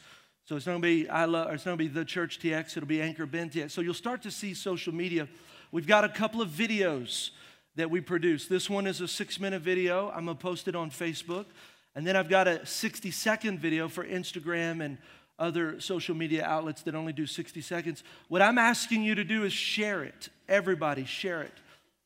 [0.45, 2.77] So it's going to be I love, it's not going to be the Church TX.
[2.77, 3.71] It'll be Anchor Bend TX.
[3.71, 5.29] So you'll start to see social media.
[5.71, 7.31] We've got a couple of videos
[7.77, 8.49] that we produce.
[8.49, 10.11] This one is a six-minute video.
[10.11, 11.47] I'm going to post it on Facebook,
[11.95, 14.99] and then I've got a 60-second video for Instagram and
[15.39, 18.05] other social media outlets that only do 60 seconds.
[18.29, 20.29] What I'm asking you to do is share it.
[20.49, 21.55] Everybody, share it.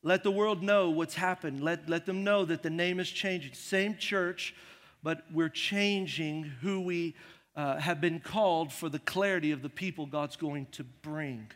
[0.03, 1.62] Let the world know what's happened.
[1.62, 3.55] Let, let them know that the name is changing.
[3.55, 4.55] Same church,
[5.03, 7.16] but we're changing who we
[7.57, 11.50] uh, have been called for the clarity of the people God's going to bring.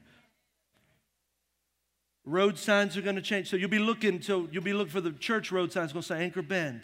[2.24, 3.48] Road signs are going to change.
[3.48, 6.08] So you'll be looking, so you'll be looking for the church road signs going to
[6.08, 6.82] say Anchor Bend.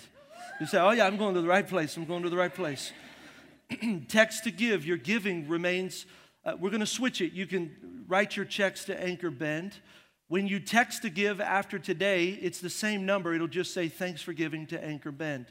[0.60, 1.96] You say, oh yeah, I'm going to the right place.
[1.96, 2.92] I'm going to the right place.
[4.08, 6.06] text to give, your giving remains,
[6.44, 7.32] uh, we're going to switch it.
[7.32, 9.74] You can write your checks to Anchor Bend.
[10.28, 13.34] When you text to give after today, it's the same number.
[13.34, 15.46] It'll just say, Thanks for giving to Anchor Bend.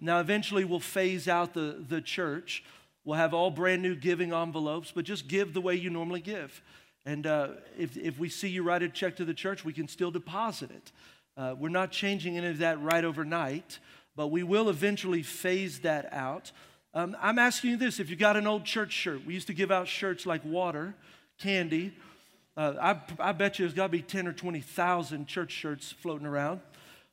[0.00, 2.64] Now, eventually, we'll phase out the, the church.
[3.04, 6.62] We'll have all brand new giving envelopes, but just give the way you normally give.
[7.04, 7.48] And uh,
[7.78, 10.70] if, if we see you write a check to the church, we can still deposit
[10.70, 10.92] it.
[11.36, 13.78] Uh, we're not changing any of that right overnight,
[14.16, 16.50] but we will eventually phase that out.
[16.94, 19.54] Um, I'm asking you this if you got an old church shirt, we used to
[19.54, 20.94] give out shirts like water,
[21.38, 21.92] candy.
[22.56, 26.26] Uh, I, I bet you there's got to be 10 or 20,000 church shirts floating
[26.26, 26.60] around.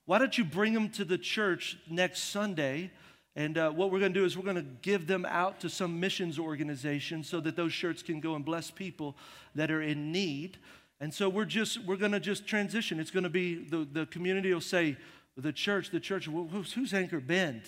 [0.06, 2.92] Why don't you bring them to the church next Sunday?
[3.36, 5.70] And uh, what we're going to do is we're going to give them out to
[5.70, 9.16] some missions organization so that those shirts can go and bless people
[9.56, 10.58] that are in need.
[11.00, 13.00] And so we're just we're going to just transition.
[13.00, 14.98] It's going to be the, the community will say
[15.38, 16.26] the church, the church.
[16.26, 17.62] Who's, who's Anchor Bend?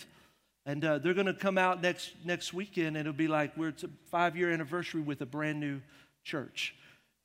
[0.66, 3.70] And uh, they're going to come out next, next weekend, and it'll be like we're
[3.70, 5.82] it's a five year anniversary with a brand new
[6.24, 6.76] church.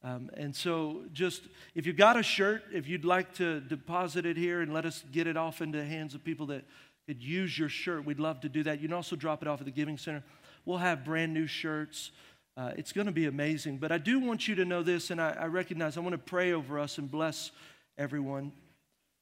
[0.02, 1.42] Um, and so, just
[1.74, 5.02] if you've got a shirt, if you'd like to deposit it here and let us
[5.10, 6.64] get it off into the hands of people that
[7.08, 8.82] could use your shirt, we'd love to do that.
[8.82, 10.22] You can also drop it off at the Giving Center.
[10.66, 12.10] We'll have brand new shirts.
[12.54, 13.78] Uh, it's going to be amazing.
[13.78, 16.18] But I do want you to know this, and I, I recognize I want to
[16.18, 17.50] pray over us and bless
[17.96, 18.52] everyone.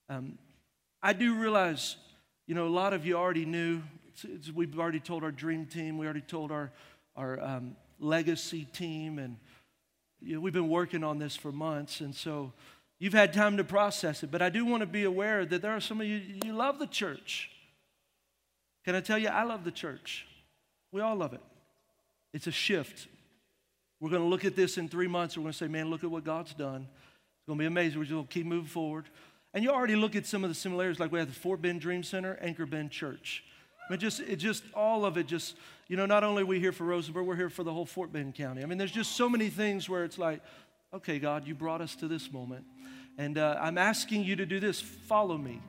[0.08, 0.36] Um,
[1.00, 1.94] I do realize,
[2.48, 5.64] you know, a lot of you already knew it's, it's, we've already told our dream
[5.64, 6.72] team, we already told our,
[7.14, 9.36] our um, legacy team, and
[10.20, 12.00] you know, we've been working on this for months.
[12.00, 12.52] And so
[12.98, 14.32] you've had time to process it.
[14.32, 16.80] But I do want to be aware that there are some of you, you love
[16.80, 17.52] the church.
[18.86, 20.26] Can I tell you, I love the church.
[20.92, 21.42] We all love it.
[22.32, 23.08] It's a shift.
[24.00, 25.36] We're going to look at this in three months.
[25.36, 26.86] We're going to say, man, look at what God's done.
[26.86, 27.98] It's going to be amazing.
[27.98, 29.06] We're just going to keep moving forward.
[29.52, 31.80] And you already look at some of the similarities, like we have the Fort Bend
[31.80, 33.42] Dream Center, Anchor Bend Church.
[33.88, 35.56] I mean, just, it just, all of it just,
[35.88, 38.12] you know, not only are we here for Rosenberg, we're here for the whole Fort
[38.12, 38.62] Bend County.
[38.62, 40.42] I mean, there's just so many things where it's like,
[40.94, 42.64] okay, God, you brought us to this moment.
[43.18, 44.80] And uh, I'm asking you to do this.
[44.80, 45.60] Follow me.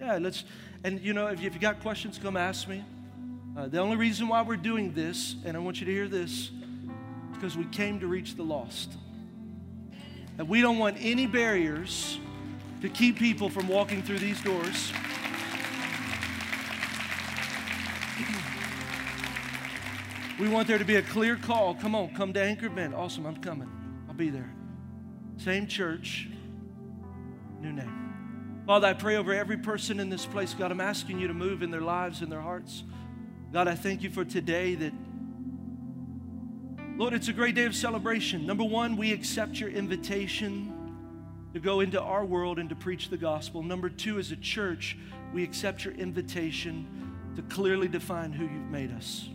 [0.00, 0.44] Yeah, let's,
[0.86, 2.84] and you know, if you, if you got questions, come ask me.
[3.56, 6.30] Uh, the only reason why we're doing this, and I want you to hear this,
[6.30, 6.50] is
[7.32, 8.92] because we came to reach the lost.
[10.38, 12.20] And we don't want any barriers
[12.82, 14.92] to keep people from walking through these doors.
[20.38, 21.74] We want there to be a clear call.
[21.76, 22.94] Come on, come to Anchor Bend.
[22.94, 23.70] Awesome, I'm coming.
[24.06, 24.52] I'll be there.
[25.38, 26.28] Same church,
[27.62, 28.05] new name.
[28.66, 30.52] Father, I pray over every person in this place.
[30.52, 32.82] God, I'm asking you to move in their lives and their hearts.
[33.52, 34.92] God, I thank you for today that,
[36.96, 38.44] Lord, it's a great day of celebration.
[38.44, 40.72] Number one, we accept your invitation
[41.54, 43.62] to go into our world and to preach the gospel.
[43.62, 44.98] Number two, as a church,
[45.32, 49.28] we accept your invitation to clearly define who you've made us.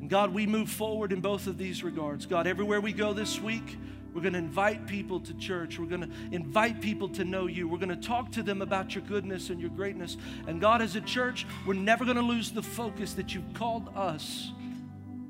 [0.00, 2.26] And God, we move forward in both of these regards.
[2.26, 3.78] God, everywhere we go this week,
[4.14, 5.78] We're going to invite people to church.
[5.78, 7.68] We're going to invite people to know you.
[7.68, 10.16] We're going to talk to them about your goodness and your greatness.
[10.46, 13.88] And God, as a church, we're never going to lose the focus that you've called
[13.94, 14.50] us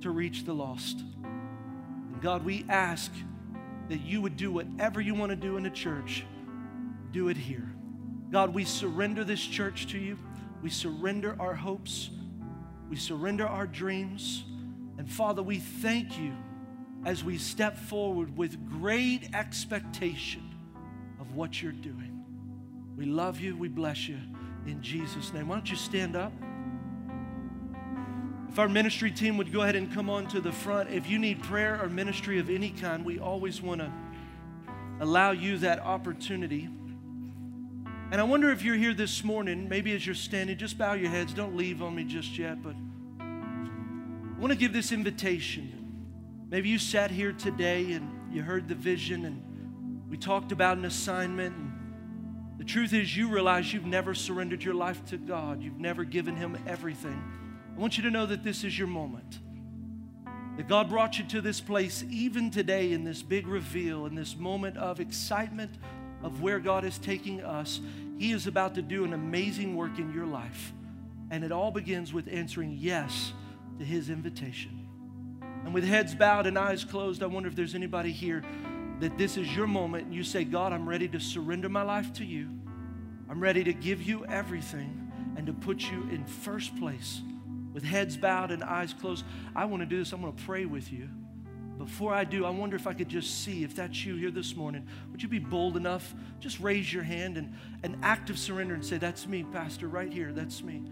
[0.01, 1.01] to reach the lost.
[1.23, 3.13] And God, we ask
[3.89, 6.25] that you would do whatever you want to do in the church,
[7.13, 7.71] do it here.
[8.31, 10.17] God, we surrender this church to you.
[10.63, 12.11] We surrender our hopes.
[12.89, 14.45] We surrender our dreams.
[14.99, 16.33] And Father, we thank you
[17.05, 20.43] as we step forward with great expectation
[21.21, 22.25] of what you're doing.
[22.97, 23.57] We love you.
[23.57, 24.19] We bless you
[24.67, 25.49] in Jesus' name.
[25.49, 26.33] Why don't you stand up?
[28.51, 31.19] If our ministry team would go ahead and come on to the front, if you
[31.19, 33.93] need prayer or ministry of any kind, we always want to
[35.01, 36.69] allow you that opportunity.
[38.11, 41.11] And I wonder if you're here this morning, maybe as you're standing, just bow your
[41.11, 41.33] heads.
[41.33, 42.75] Don't leave on me just yet, but
[43.21, 45.80] I want to give this invitation.
[46.51, 50.85] Maybe you sat here today and you heard the vision and we talked about an
[50.85, 51.55] assignment.
[51.55, 56.03] And the truth is, you realize you've never surrendered your life to God, you've never
[56.03, 57.23] given Him everything.
[57.73, 59.39] I want you to know that this is your moment.
[60.57, 64.37] That God brought you to this place even today in this big reveal, in this
[64.37, 65.77] moment of excitement
[66.21, 67.81] of where God is taking us.
[68.19, 70.73] He is about to do an amazing work in your life.
[71.31, 73.33] And it all begins with answering yes
[73.79, 74.80] to His invitation.
[75.65, 78.43] And with heads bowed and eyes closed, I wonder if there's anybody here
[79.01, 82.13] that this is your moment and you say, God, I'm ready to surrender my life
[82.15, 82.49] to you.
[83.29, 87.23] I'm ready to give you everything and to put you in first place.
[87.73, 90.13] With heads bowed and eyes closed, I want to do this.
[90.13, 91.09] I'm going to pray with you.
[91.79, 94.55] Before I do, I wonder if I could just see if that's you here this
[94.55, 94.87] morning.
[95.13, 96.15] Would you be bold enough?
[96.39, 100.13] Just raise your hand and an act of surrender and say, That's me, Pastor, right
[100.13, 100.31] here.
[100.31, 100.83] That's me.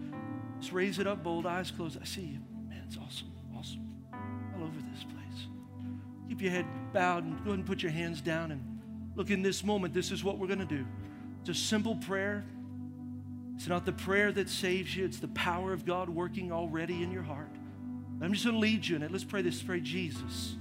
[0.59, 1.99] Just raise it up, bold, eyes closed.
[2.01, 2.39] I see you.
[2.67, 3.31] Man, it's awesome.
[6.29, 8.61] Keep your head bowed and go ahead and put your hands down and
[9.15, 9.93] look in this moment.
[9.95, 10.85] This is what we're going to do.
[11.41, 12.45] It's a simple prayer.
[13.55, 17.11] It's not the prayer that saves you, it's the power of God working already in
[17.11, 17.49] your heart.
[18.21, 19.11] I'm just going to lead you in it.
[19.11, 19.61] Let's pray this.
[19.61, 20.55] Pray, Jesus,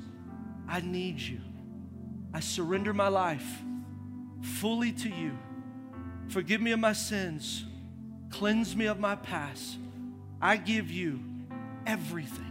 [0.66, 1.40] I need you.
[2.32, 3.62] I surrender my life
[4.42, 5.38] fully to you.
[6.28, 7.64] Forgive me of my sins.
[8.30, 9.76] Cleanse me of my past.
[10.40, 11.20] I give you
[11.86, 12.44] everything.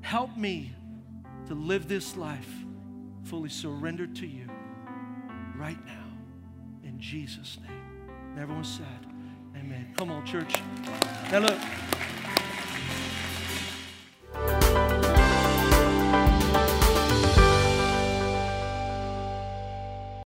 [0.00, 0.72] Help me
[1.46, 2.48] to live this life
[3.24, 4.48] fully surrendered to you
[5.56, 6.04] right now
[6.82, 7.70] in Jesus' name.
[8.30, 8.86] And everyone said,
[9.56, 9.94] Amen.
[9.96, 10.56] Come on, church.
[11.30, 11.58] Now look.